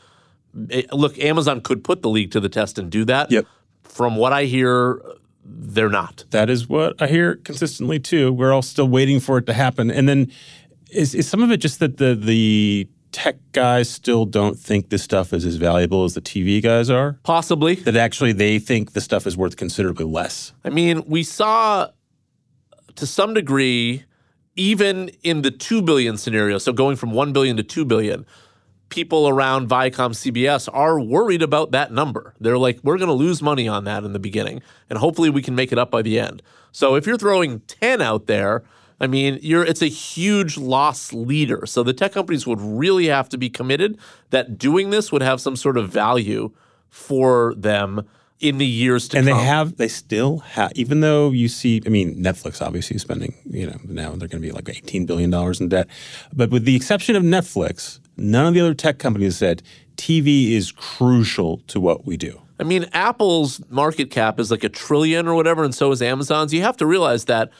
it- 0.71 0.93
look, 0.93 1.19
Amazon 1.19 1.61
could 1.61 1.85
put 1.85 2.03
the 2.03 2.09
league 2.09 2.31
to 2.33 2.41
the 2.41 2.49
test 2.49 2.79
and 2.79 2.91
do 2.91 3.05
that. 3.05 3.31
Yep. 3.31 3.47
From 3.85 4.17
what 4.17 4.33
I 4.33 4.45
hear, 4.45 5.01
they're 5.49 5.89
not. 5.89 6.25
That 6.31 6.51
is 6.51 6.69
what 6.69 7.01
I 7.01 7.07
hear 7.07 7.37
consistently 7.37 7.99
too. 7.99 8.33
We're 8.33 8.53
all 8.53 8.63
still 8.63 8.89
waiting 8.89 9.21
for 9.21 9.39
it 9.39 9.47
to 9.47 9.53
happen. 9.53 9.91
And 9.91 10.09
then 10.09 10.33
is, 10.91 11.15
is 11.15 11.29
some 11.29 11.43
of 11.43 11.51
it 11.51 11.59
just 11.59 11.79
that 11.81 11.99
the 11.99 12.15
the 12.15 12.89
tech 13.13 13.37
guys 13.53 13.89
still 13.89 14.27
don't 14.27 14.59
think 14.59 14.91
this 14.91 15.03
stuff 15.03 15.33
is 15.33 15.47
as 15.47 15.57
valuable 15.57 16.05
as 16.05 16.15
the 16.15 16.21
TV 16.21 16.63
guys 16.63 16.91
are? 16.91 17.19
Possibly. 17.23 17.77
That 17.77 17.97
actually 17.97 18.33
they 18.33 18.59
think 18.59 18.93
the 18.93 19.01
stuff 19.01 19.27
is 19.27 19.37
worth 19.37 19.57
considerably 19.57 20.05
less. 20.05 20.53
I 20.65 20.71
mean, 20.71 21.03
we 21.07 21.23
saw 21.23 21.89
to 22.97 23.07
some 23.07 23.33
degree 23.33 24.05
even 24.57 25.11
in 25.23 25.43
the 25.43 25.51
2 25.51 25.83
billion 25.83 26.17
scenario, 26.17 26.59
so 26.59 26.73
going 26.73 26.97
from 26.97 27.13
1 27.13 27.33
billion 27.33 27.57
to 27.57 27.63
2 27.63 27.85
billion, 27.85 28.27
people 28.89 29.29
around 29.29 29.69
Viacom 29.69 30.13
CBS 30.13 30.69
are 30.73 31.01
worried 31.01 31.43
about 31.43 31.73
that 31.73 31.93
number. 31.93 32.35
They're 32.41 32.59
like, 32.59 32.79
we're 32.83 32.99
going 32.99 33.09
to 33.09 33.15
lose 33.15 33.43
money 33.43 33.69
on 33.69 33.85
that 33.85 34.05
in 34.05 34.13
the 34.13 34.19
beginning, 34.19 34.63
and 34.89 34.99
hopefully 34.99 35.31
we 35.31 35.43
can 35.43 35.55
make 35.55 35.73
it 35.73 35.79
up 35.79 35.91
by 35.91 36.03
the 36.03 36.19
end. 36.19 36.43
So 36.73 36.95
if 36.95 37.07
you're 37.07 37.19
throwing 37.19 37.61
10 37.61 38.03
out 38.03 38.27
there, 38.27 38.63
I 39.01 39.07
mean, 39.07 39.39
you're 39.43 39.65
it's 39.65 39.83
a 39.83 39.89
huge 39.89 40.57
loss 40.57 41.13
leader. 41.13 41.67
So 41.67 41.83
the 41.83 41.93
tech 41.93 42.13
companies 42.13 42.47
would 42.47 42.61
really 42.61 43.07
have 43.07 43.29
to 43.31 43.39
be 43.39 43.51
committed 43.51 43.99
that 44.31 44.57
doing 44.59 44.91
this 44.91 45.13
would 45.13 45.23
have 45.23 45.41
some 45.41 45.57
sort 45.57 45.77
of 45.77 45.91
value 45.91 46.53
for 46.89 47.55
them 47.57 48.07
in 48.41 48.59
the 48.59 48.67
years 48.67 49.09
to 49.09 49.19
and 49.19 49.27
come. 49.27 49.37
And 49.37 49.43
they 49.43 49.47
have 49.47 49.77
they 49.77 49.89
still 49.89 50.39
have 50.39 50.73
even 50.75 51.01
though 51.01 51.31
you 51.31 51.49
see 51.49 51.81
i 51.87 51.89
mean 51.89 52.23
netflix 52.23 52.61
obviously 52.61 52.97
is 52.97 53.03
spending 53.03 53.35
you 53.47 53.67
know 53.67 53.79
now 53.85 54.11
they're 54.11 54.29
going 54.29 54.43
to 54.43 54.47
be 54.47 54.51
like 54.51 54.69
18 54.69 55.07
billion 55.07 55.31
dollars 55.31 55.59
in 55.59 55.71
debt 55.71 55.89
but 56.35 56.51
with 56.51 56.65
the 56.65 56.77
exception 56.77 57.17
of 57.17 57.23
netflix 57.23 57.99
none 58.17 58.47
of 58.47 58.55
the 58.55 58.61
other 58.61 58.75
tech 58.75 58.99
companies 58.99 59.37
said 59.37 59.63
tv 59.97 60.53
is 60.53 60.73
crucial 60.73 61.59
to 61.67 61.81
what 61.81 62.07
we 62.07 62.17
do 62.17 62.41
I 62.59 62.63
mean, 62.65 62.87
Apple's 62.93 63.61
market 63.69 64.11
cap 64.11 64.41
is 64.41 64.51
like 64.51 64.65
a 64.65 64.69
trillion 64.71 65.29
or 65.29 65.35
whatever, 65.35 65.63
and 65.63 65.75
so 65.75 65.93
is 65.93 66.01
Amazon's. 66.01 66.55
You 66.55 66.63
have 66.63 66.77
to 66.79 66.87
realize 66.87 67.27
that, 67.27 67.51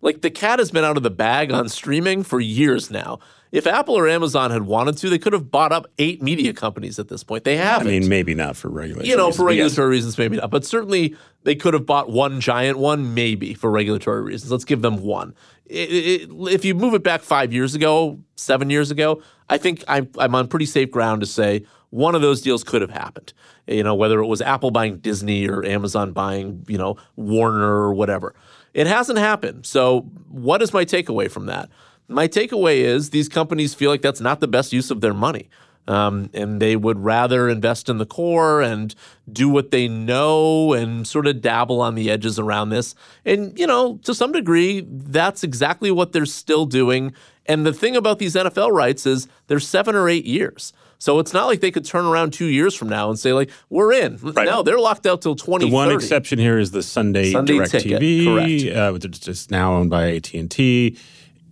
like, 0.00 0.22
the 0.22 0.30
cat 0.30 0.58
has 0.58 0.70
been 0.70 0.84
out 0.84 0.96
of 0.96 1.02
the 1.02 1.10
bag 1.10 1.52
on 1.52 1.68
streaming 1.68 2.22
for 2.22 2.40
years 2.40 2.90
now. 2.90 3.18
If 3.52 3.66
Apple 3.66 3.94
or 3.96 4.08
Amazon 4.08 4.50
had 4.50 4.62
wanted 4.62 4.96
to, 4.98 5.08
they 5.08 5.18
could 5.18 5.32
have 5.32 5.50
bought 5.50 5.72
up 5.72 5.86
eight 5.98 6.22
media 6.22 6.52
companies 6.52 6.98
at 6.98 7.08
this 7.08 7.22
point. 7.22 7.44
They 7.44 7.56
haven't. 7.56 7.86
I 7.86 7.90
mean 7.90 8.08
maybe 8.08 8.34
not 8.34 8.56
for 8.56 8.68
regulation 8.68 9.08
you 9.08 9.16
know, 9.16 9.26
reasons, 9.26 9.36
for 9.36 9.44
but 9.44 9.54
yes. 9.56 9.62
regulatory 9.64 9.90
reasons, 9.90 10.18
maybe 10.18 10.36
not. 10.36 10.50
But 10.50 10.64
certainly 10.64 11.16
they 11.44 11.54
could 11.54 11.74
have 11.74 11.86
bought 11.86 12.10
one 12.10 12.40
giant 12.40 12.78
one, 12.78 13.14
maybe 13.14 13.54
for 13.54 13.70
regulatory 13.70 14.22
reasons. 14.22 14.50
Let's 14.50 14.64
give 14.64 14.82
them 14.82 14.98
one. 15.02 15.34
It- 15.66 15.90
it- 15.92 16.30
if 16.50 16.64
you 16.64 16.74
move 16.74 16.94
it 16.94 17.02
back 17.02 17.22
five 17.22 17.52
years 17.52 17.74
ago, 17.74 18.18
seven 18.36 18.68
years 18.68 18.90
ago, 18.90 19.22
I 19.48 19.58
think 19.58 19.84
I'm, 19.88 20.08
I'm 20.18 20.34
on 20.34 20.48
pretty 20.48 20.66
safe 20.66 20.90
ground 20.90 21.20
to 21.20 21.26
say 21.26 21.64
one 21.90 22.14
of 22.14 22.22
those 22.22 22.40
deals 22.42 22.64
could 22.64 22.82
have 22.82 22.90
happened. 22.90 23.32
You 23.66 23.82
know, 23.82 23.94
whether 23.94 24.20
it 24.20 24.26
was 24.26 24.40
Apple 24.42 24.70
buying 24.70 24.98
Disney 24.98 25.48
or 25.48 25.64
Amazon 25.64 26.12
buying, 26.12 26.64
you 26.68 26.78
know, 26.78 26.96
Warner 27.16 27.64
or 27.64 27.94
whatever. 27.94 28.34
It 28.74 28.86
hasn't 28.86 29.18
happened. 29.18 29.66
So, 29.66 30.02
what 30.28 30.62
is 30.62 30.72
my 30.72 30.84
takeaway 30.84 31.30
from 31.30 31.46
that? 31.46 31.70
My 32.08 32.28
takeaway 32.28 32.78
is 32.78 33.10
these 33.10 33.28
companies 33.28 33.74
feel 33.74 33.90
like 33.90 34.02
that's 34.02 34.20
not 34.20 34.40
the 34.40 34.46
best 34.46 34.72
use 34.72 34.90
of 34.90 35.00
their 35.00 35.14
money. 35.14 35.48
Um, 35.88 36.30
and 36.34 36.60
they 36.60 36.74
would 36.74 36.98
rather 36.98 37.48
invest 37.48 37.88
in 37.88 37.98
the 37.98 38.06
core 38.06 38.60
and 38.60 38.94
do 39.32 39.48
what 39.48 39.70
they 39.70 39.86
know 39.86 40.72
and 40.72 41.06
sort 41.06 41.26
of 41.26 41.40
dabble 41.40 41.80
on 41.80 41.94
the 41.94 42.10
edges 42.10 42.38
around 42.38 42.70
this. 42.70 42.94
And, 43.24 43.56
you 43.58 43.66
know, 43.66 43.98
to 44.02 44.14
some 44.14 44.32
degree, 44.32 44.84
that's 44.88 45.44
exactly 45.44 45.90
what 45.90 46.12
they're 46.12 46.26
still 46.26 46.66
doing. 46.66 47.14
And 47.46 47.64
the 47.64 47.72
thing 47.72 47.94
about 47.94 48.18
these 48.18 48.34
NFL 48.34 48.72
rights 48.72 49.06
is 49.06 49.28
they're 49.46 49.60
seven 49.60 49.94
or 49.94 50.08
eight 50.08 50.24
years. 50.24 50.72
So 50.98 51.18
it's 51.18 51.32
not 51.32 51.46
like 51.46 51.60
they 51.60 51.70
could 51.70 51.84
turn 51.84 52.04
around 52.04 52.32
two 52.32 52.46
years 52.46 52.74
from 52.74 52.88
now 52.88 53.10
and 53.10 53.18
say, 53.18 53.32
like, 53.32 53.50
we're 53.68 53.92
in. 53.92 54.16
Right. 54.16 54.46
No, 54.46 54.62
they're 54.62 54.78
locked 54.78 55.06
out 55.06 55.22
till 55.22 55.36
twenty. 55.36 55.66
the 55.66 55.72
one 55.72 55.90
exception 55.90 56.38
here 56.38 56.58
is 56.58 56.70
the 56.70 56.82
Sunday, 56.82 57.32
Sunday 57.32 57.54
Direct 57.54 57.70
ticket, 57.70 58.00
TV, 58.00 58.74
uh, 58.74 58.92
which 58.92 59.28
is 59.28 59.50
now 59.50 59.74
owned 59.74 59.90
by 59.90 60.14
AT 60.14 60.32
and 60.32 60.50
T. 60.50 60.96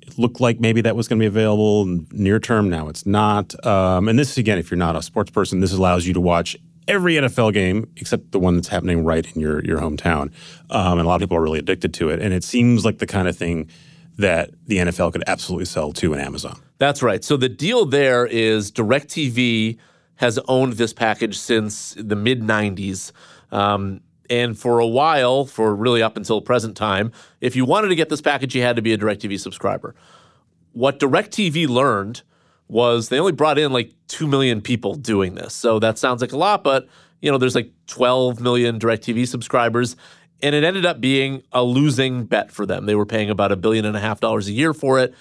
It 0.07 0.19
looked 0.19 0.40
like 0.40 0.61
maybe 0.61 0.81
that 0.83 0.97
was 0.97 1.09
going 1.09 1.19
to 1.19 1.23
be 1.23 1.27
available 1.27 1.87
near 2.12 2.38
term. 2.38 2.69
Now 2.69 2.88
it's 2.88 3.07
not. 3.07 3.55
Um, 3.67 4.09
and 4.09 4.19
this 4.19 4.33
is 4.33 4.38
again, 4.38 4.59
if 4.59 4.71
you're 4.71 4.79
not 4.79 4.97
a 4.97 5.03
sports 5.03 5.31
person, 5.31 5.61
this 5.61 5.73
allows 5.73 6.07
you 6.07 6.14
to 6.14 6.21
watch 6.21 6.57
every 6.87 7.14
NFL 7.14 7.53
game 7.53 7.90
except 7.97 8.33
the 8.33 8.38
one 8.38 8.57
that's 8.57 8.69
happening 8.69 9.05
right 9.05 9.27
in 9.35 9.40
your 9.40 9.64
your 9.64 9.79
hometown. 9.79 10.33
Um, 10.71 10.99
and 10.99 11.03
a 11.03 11.05
lot 11.05 11.17
of 11.17 11.21
people 11.21 11.37
are 11.37 11.43
really 11.43 11.59
addicted 11.59 11.95
to 11.95 12.11
it. 12.11 12.21
And 12.21 12.33
it 12.33 12.45
seems 12.45 12.85
like 12.85 12.99
the 12.99 13.07
kind 13.07 13.29
of 13.29 13.37
thing 13.37 13.69
that 14.17 14.51
the 14.67 14.79
NFL 14.79 15.12
could 15.12 15.25
absolutely 15.27 15.64
sell 15.64 15.93
to 15.93 16.14
an 16.14 16.21
Amazon. 16.21 16.61
That's 16.79 17.03
right. 17.03 17.25
So 17.25 17.37
the 17.37 17.49
deal 17.49 17.85
there 17.85 18.27
is 18.27 18.71
DirecTV 18.71 19.79
has 20.17 20.38
owned 20.47 20.75
this 20.75 20.93
package 20.93 21.37
since 21.38 21.95
the 21.99 22.17
mid 22.17 22.43
90s. 22.43 23.12
Um, 23.51 24.01
and 24.31 24.59
for 24.59 24.79
a 24.79 24.87
while, 24.87 25.45
for 25.45 25.75
really 25.75 26.03
up 26.03 26.17
until 26.17 26.41
present 26.41 26.77
time, 26.77 27.13
if 27.41 27.57
you 27.57 27.65
wanted 27.65 27.89
to 27.89 27.95
get 27.95 28.09
this 28.09 28.21
package, 28.21 28.55
you 28.55 28.63
had 28.63 28.77
to 28.77 28.83
be 28.83 28.93
a 28.93 28.99
DirecTV 28.99 29.39
subscriber. 29.39 29.95
What 30.73 30.99
DirecTV 30.99 31.69
learned 31.69 32.23
was 32.69 33.09
they 33.09 33.21
only 33.21 33.33
brought 33.33 33.59
in 33.59 33.73
like 33.73 33.93
2 34.09 34.27
million 34.27 34.61
people 34.61 34.95
doing 34.95 35.35
this. 35.35 35.55
So 35.55 35.79
that 35.79 35.99
sounds 35.99 36.21
like 36.21 36.33
a 36.33 36.37
lot, 36.37 36.65
but 36.65 36.89
you 37.21 37.31
know, 37.31 37.39
there's 37.39 37.55
like 37.55 37.71
12 37.87 38.41
million 38.41 38.79
DirecTV 38.79 39.27
subscribers. 39.29 39.97
And 40.43 40.55
it 40.55 40.65
ended 40.65 40.85
up 40.85 41.01
being 41.01 41.43
a 41.53 41.63
losing 41.63 42.25
bet 42.25 42.51
for 42.51 42.67
them. 42.67 42.87
They 42.87 42.95
were 42.95 43.07
paying 43.07 43.31
about 43.31 43.53
a 43.53 43.57
billion 43.57 43.85
and 43.85 43.97
a 43.97 44.01
half 44.01 44.21
dollars 44.21 44.49
a 44.49 44.53
year 44.53 44.75
for 44.75 44.99
it 44.99 45.15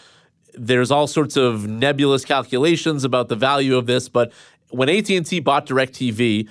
there's 0.56 0.92
all 0.92 1.08
sorts 1.08 1.36
of 1.36 1.68
nebulous 1.68 2.24
calculations 2.26 3.04
about 3.04 3.28
the 3.28 3.36
value 3.36 3.76
of 3.78 3.86
this, 3.86 4.10
but 4.10 4.32
when 4.70 4.89
AT&T 4.89 5.39
bought 5.42 5.68
DirecTV, 5.68 6.48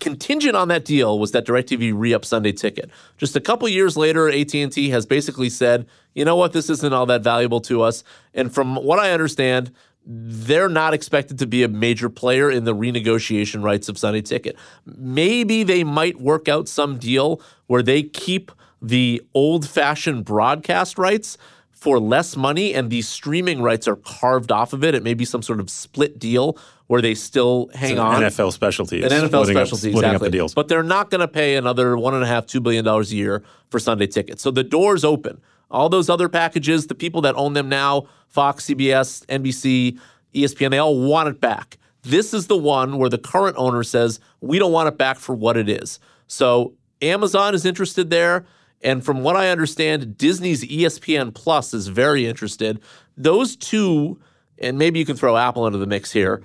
contingent 0.00 0.56
on 0.56 0.68
that 0.68 0.84
deal 0.84 1.18
was 1.18 1.32
that 1.32 1.46
DirecTV 1.46 1.92
re-up 1.94 2.24
Sunday 2.24 2.52
Ticket. 2.52 2.90
Just 3.16 3.36
a 3.36 3.40
couple 3.40 3.68
years 3.68 3.96
later, 3.96 4.28
AT&T 4.28 4.90
has 4.90 5.06
basically 5.06 5.48
said, 5.48 5.86
you 6.14 6.24
know 6.24 6.36
what, 6.36 6.52
this 6.52 6.68
isn't 6.68 6.92
all 6.92 7.06
that 7.06 7.22
valuable 7.22 7.60
to 7.62 7.82
us. 7.82 8.04
And 8.34 8.52
from 8.52 8.76
what 8.76 8.98
I 8.98 9.12
understand, 9.12 9.72
they're 10.04 10.68
not 10.68 10.94
expected 10.94 11.38
to 11.38 11.46
be 11.46 11.62
a 11.62 11.68
major 11.68 12.08
player 12.08 12.50
in 12.50 12.64
the 12.64 12.74
renegotiation 12.74 13.62
rights 13.62 13.88
of 13.88 13.96
Sunday 13.96 14.22
Ticket. 14.22 14.56
Maybe 14.84 15.62
they 15.62 15.84
might 15.84 16.20
work 16.20 16.48
out 16.48 16.68
some 16.68 16.98
deal 16.98 17.40
where 17.66 17.82
they 17.82 18.02
keep 18.02 18.50
the 18.80 19.22
old-fashioned 19.32 20.24
broadcast 20.24 20.98
rights 20.98 21.38
for 21.82 21.98
less 21.98 22.36
money 22.36 22.72
and 22.74 22.90
these 22.90 23.08
streaming 23.08 23.60
rights 23.60 23.88
are 23.88 23.96
carved 23.96 24.52
off 24.52 24.72
of 24.72 24.84
it. 24.84 24.94
It 24.94 25.02
may 25.02 25.14
be 25.14 25.24
some 25.24 25.42
sort 25.42 25.58
of 25.58 25.68
split 25.68 26.16
deal 26.16 26.56
where 26.86 27.02
they 27.02 27.12
still 27.12 27.70
hang 27.74 27.98
on. 27.98 28.22
NFL 28.22 28.52
specialty. 28.52 29.02
An 29.02 29.08
NFL 29.10 29.26
splitting 29.26 29.56
up- 29.56 29.66
specialty, 29.66 29.90
exactly. 29.90 30.14
up 30.14 30.22
the 30.22 30.30
deals. 30.30 30.54
But 30.54 30.68
they're 30.68 30.84
not 30.84 31.10
going 31.10 31.22
to 31.22 31.26
pay 31.26 31.56
another 31.56 31.96
one 31.96 32.14
and 32.14 32.22
a 32.22 32.26
half, 32.28 32.46
two 32.46 32.60
billion 32.60 32.84
dollars 32.84 33.10
a 33.10 33.16
year 33.16 33.42
for 33.68 33.80
Sunday 33.80 34.06
tickets. 34.06 34.44
So 34.44 34.52
the 34.52 34.62
door's 34.62 35.02
open. 35.02 35.40
All 35.72 35.88
those 35.88 36.08
other 36.08 36.28
packages, 36.28 36.86
the 36.86 36.94
people 36.94 37.20
that 37.22 37.34
own 37.34 37.54
them 37.54 37.68
now, 37.68 38.06
Fox, 38.28 38.66
CBS, 38.66 39.26
NBC, 39.26 39.98
ESPN, 40.36 40.70
they 40.70 40.78
all 40.78 41.00
want 41.00 41.30
it 41.30 41.40
back. 41.40 41.78
This 42.02 42.32
is 42.32 42.46
the 42.46 42.56
one 42.56 42.96
where 42.96 43.08
the 43.08 43.18
current 43.18 43.56
owner 43.58 43.82
says, 43.82 44.20
we 44.40 44.60
don't 44.60 44.70
want 44.70 44.86
it 44.86 44.96
back 44.98 45.18
for 45.18 45.34
what 45.34 45.56
it 45.56 45.68
is. 45.68 45.98
So 46.28 46.74
Amazon 47.00 47.56
is 47.56 47.66
interested 47.66 48.08
there. 48.10 48.46
And 48.82 49.04
from 49.04 49.22
what 49.22 49.36
I 49.36 49.50
understand, 49.50 50.18
Disney's 50.18 50.64
ESPN 50.64 51.34
Plus 51.34 51.72
is 51.72 51.88
very 51.88 52.26
interested. 52.26 52.80
Those 53.16 53.56
two, 53.56 54.20
and 54.58 54.78
maybe 54.78 54.98
you 54.98 55.04
can 55.04 55.16
throw 55.16 55.36
Apple 55.36 55.66
into 55.66 55.78
the 55.78 55.86
mix 55.86 56.12
here, 56.12 56.42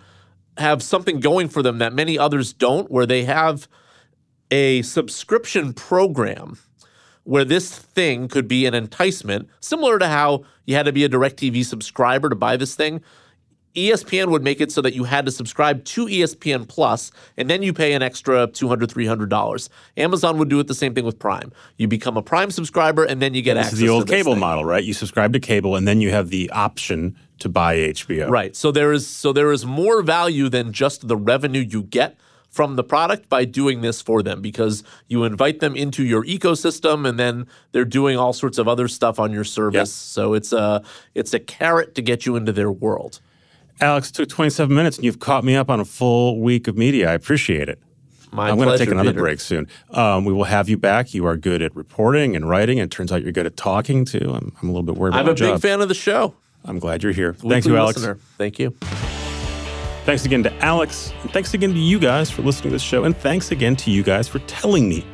have 0.58 0.84
something 0.84 1.20
going 1.20 1.50
for 1.50 1.62
them 1.62 1.80
that 1.80 1.94
many 1.94 2.18
others 2.18 2.54
don't, 2.54 2.92
where 2.92 3.06
they 3.06 3.26
have 3.26 3.68
a 4.52 4.82
subscription 4.84 5.74
program 5.74 6.58
where 7.24 7.44
this 7.44 7.78
thing 7.78 8.30
could 8.30 8.48
be 8.48 8.66
an 8.66 8.74
enticement, 8.74 9.50
similar 9.60 10.00
to 10.00 10.08
how 10.08 10.46
you 10.66 10.76
had 10.76 10.86
to 10.86 10.94
be 10.94 11.04
a 11.04 11.10
DirecTV 11.10 11.66
subscriber 11.66 12.30
to 12.30 12.36
buy 12.36 12.56
this 12.56 12.74
thing. 12.74 13.02
ESPN 13.78 14.30
would 14.30 14.44
make 14.44 14.60
it 14.60 14.72
so 14.72 14.82
that 14.82 14.94
you 14.96 15.04
had 15.04 15.26
to 15.26 15.32
subscribe 15.32 15.86
to 15.86 16.08
ESPN 16.08 16.68
Plus 16.68 17.12
and 17.38 17.50
then 17.50 17.62
you 17.62 17.72
pay 17.72 17.94
an 17.94 18.02
extra 18.02 18.48
$200, 18.48 18.88
$300. 18.88 19.70
Amazon 19.96 20.38
would 20.40 20.50
do 20.50 20.60
it 20.60 20.68
the 20.68 20.74
same 20.74 20.96
thing 20.96 21.06
with 21.06 21.20
Prime. 21.20 21.52
You 21.78 21.88
become 21.88 22.18
a 22.18 22.24
Prime 22.24 22.50
subscriber 22.52 23.04
and 23.04 23.22
then 23.22 23.34
you 23.34 23.42
get 23.42 23.54
This 23.54 23.68
access 23.68 23.74
is 23.74 23.80
the 23.80 23.90
old 23.90 24.08
cable 24.08 24.34
thing. 24.34 24.40
model, 24.40 24.66
right? 24.66 24.84
You 24.84 24.94
subscribe 24.94 25.32
to 25.34 25.40
cable, 25.40 25.76
and 25.76 25.88
then 25.88 26.02
you 26.02 26.10
have 26.10 26.30
the 26.30 26.50
option 26.50 27.16
to 27.40 27.50
buy 27.50 27.76
HBO. 27.78 28.30
Right. 28.30 28.56
So 28.56 28.72
there 28.72 28.92
is 28.92 29.06
so 29.06 29.32
there 29.32 29.52
is 29.52 29.66
more 29.66 30.02
value 30.02 30.50
than 30.50 30.74
just 30.74 31.08
the 31.08 31.16
revenue 31.16 31.62
you 31.62 31.84
get 31.84 32.18
from 32.50 32.76
the 32.76 32.84
product 32.84 33.30
by 33.30 33.46
doing 33.46 33.82
this 33.82 34.02
for 34.02 34.24
them 34.24 34.42
because 34.42 34.84
you 35.08 35.24
invite 35.24 35.60
them 35.60 35.76
into 35.76 36.04
your 36.04 36.24
ecosystem 36.24 37.08
and 37.08 37.20
then 37.20 37.46
they're 37.72 37.86
doing 37.86 38.18
all 38.18 38.34
sorts 38.34 38.58
of 38.58 38.68
other 38.68 38.88
stuff 38.88 39.20
on 39.20 39.32
your 39.32 39.44
service. 39.44 39.76
Yep. 39.78 39.88
So 39.88 40.34
it's 40.34 40.52
a 40.52 40.82
it's 41.14 41.34
a 41.34 41.40
carrot 41.40 41.94
to 41.96 42.02
get 42.02 42.26
you 42.26 42.36
into 42.36 42.52
their 42.52 42.72
world. 42.72 43.22
Alex, 43.80 44.10
it 44.10 44.14
took 44.14 44.30
27 44.30 44.76
minutes, 44.76 44.98
and 44.98 45.06
you've 45.06 45.20
caught 45.20 45.44
me 45.44 45.56
up 45.56 45.70
on 45.70 45.80
a 45.80 45.86
full 45.86 46.40
week 46.40 46.68
of 46.68 46.78
media. 46.78 47.10
I 47.10 47.14
appreciate 47.14 47.70
it. 47.70 47.80
My 48.32 48.50
I'm 48.50 48.58
going 48.58 48.70
to 48.70 48.78
take 48.78 48.90
another 48.90 49.12
Peter. 49.12 49.22
break 49.22 49.40
soon. 49.40 49.68
Um, 49.92 50.26
we 50.26 50.34
will 50.34 50.44
have 50.44 50.68
you 50.68 50.78
back. 50.78 51.14
You 51.14 51.26
are 51.26 51.38
good 51.38 51.62
at 51.62 51.76
reporting 51.76 52.36
and 52.36 52.50
writing, 52.50 52.80
and 52.80 52.92
it 52.92 52.96
turns 52.96 53.12
out 53.12 53.24
you're 53.24 53.32
good 53.32 53.46
at 53.46 53.56
talking 53.56 54.04
too. 54.04 54.32
I'm, 54.34 54.52
I'm 54.62 54.70
a 54.70 54.72
little 54.72 54.84
bit 54.84 54.96
worried 54.96 55.14
about 55.14 55.20
it. 55.20 55.22
I'm 55.22 55.30
a 55.30 55.34
big 55.34 55.54
job. 55.54 55.62
fan 55.62 55.82
of 55.82 55.88
the 55.88 55.94
show. 55.94 56.36
I'm 56.66 56.80
glad 56.80 57.04
you're 57.04 57.14
here. 57.14 57.34
Thank 57.34 57.66
you, 57.66 57.78
Alex. 57.78 57.98
listener. 57.98 58.20
Thank 58.38 58.60
you. 58.60 58.72
Thanks 60.08 60.26
again 60.26 60.44
to 60.44 60.54
Alex. 60.64 61.14
And 61.22 61.32
thanks 61.32 61.54
again 61.54 61.74
to 61.74 61.80
you 61.80 62.00
guys 62.00 62.32
for 62.32 62.42
listening 62.42 62.70
to 62.70 62.76
this 62.76 62.82
show. 62.82 63.04
And 63.04 63.16
thanks 63.16 63.52
again 63.52 63.76
to 63.78 63.92
you 63.92 64.04
guys 64.04 64.28
for 64.28 64.40
telling 64.40 64.90
me 64.90 65.06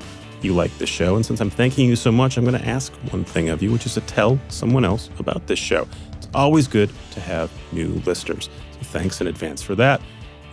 you 0.41 0.53
like 0.53 0.75
this 0.77 0.89
show. 0.89 1.15
And 1.15 1.25
since 1.25 1.39
I'm 1.39 1.49
thanking 1.49 1.89
you 1.89 1.95
so 1.95 2.11
much, 2.11 2.37
I'm 2.37 2.45
going 2.45 2.59
to 2.59 2.67
ask 2.67 2.93
one 3.11 3.23
thing 3.23 3.49
of 3.49 3.63
you, 3.63 3.71
which 3.71 3.85
is 3.85 3.95
to 3.95 4.01
tell 4.01 4.39
someone 4.49 4.85
else 4.85 5.09
about 5.19 5.47
this 5.47 5.59
show. 5.59 5.87
Always 6.33 6.67
good 6.67 6.91
to 7.11 7.19
have 7.19 7.51
new 7.71 8.01
listeners. 8.05 8.49
So 8.71 8.79
thanks 8.81 9.21
in 9.21 9.27
advance 9.27 9.61
for 9.61 9.75
that. 9.75 10.01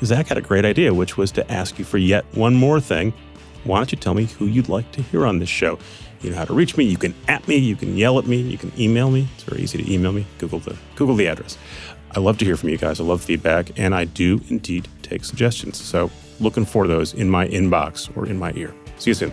Zach 0.05 0.29
had 0.29 0.39
a 0.39 0.43
great 0.43 0.65
idea, 0.65 0.93
which 0.95 1.17
was 1.17 1.31
to 1.33 1.53
ask 1.53 1.79
you 1.79 1.85
for 1.85 1.99
yet 1.99 2.25
one 2.33 2.55
more 2.55 2.81
thing. 2.81 3.13
Why 3.65 3.79
don't 3.79 3.93
you 3.93 3.99
tell 3.99 4.15
me 4.15 4.25
who 4.25 4.47
you'd 4.47 4.69
like 4.69 4.91
to 4.93 5.03
hear 5.03 5.27
on 5.27 5.39
this 5.39 5.49
show? 5.49 5.79
You 6.23 6.31
know 6.31 6.37
how 6.37 6.45
to 6.45 6.55
reach 6.55 6.77
me. 6.77 6.85
You 6.85 6.97
can 6.97 7.15
at 7.29 7.47
me. 7.49 7.57
You 7.57 7.77
can 7.77 7.97
yell 7.97 8.19
at 8.19 8.27
me. 8.27 8.39
You 8.39 8.59
can 8.59 8.73
email 8.79 9.11
me. 9.11 9.29
It's 9.35 9.45
very 9.45 9.63
easy 9.63 9.83
to 9.83 9.93
email 9.93 10.13
me. 10.13 10.27
Google 10.39 10.59
the 10.59 10.77
Google 10.97 11.15
the 11.15 11.27
address. 11.27 11.57
I 12.15 12.21
love 12.21 12.39
to 12.39 12.45
hear 12.45 12.57
from 12.57 12.71
you 12.71 12.77
guys. 12.77 13.01
I 13.01 13.05
love 13.05 13.23
feedback, 13.23 13.79
and 13.79 13.95
I 13.95 14.05
do 14.05 14.41
indeed 14.49 14.89
take 15.03 15.25
suggestions. 15.25 15.81
So 15.81 16.11
looking 16.41 16.65
for 16.65 16.87
those 16.87 17.15
in 17.15 17.31
my 17.31 17.47
inbox 17.49 18.15
or 18.17 18.27
in 18.27 18.39
my 18.39 18.53
ear. 18.55 18.75
See 18.99 19.11
you 19.11 19.15
soon. 19.15 19.33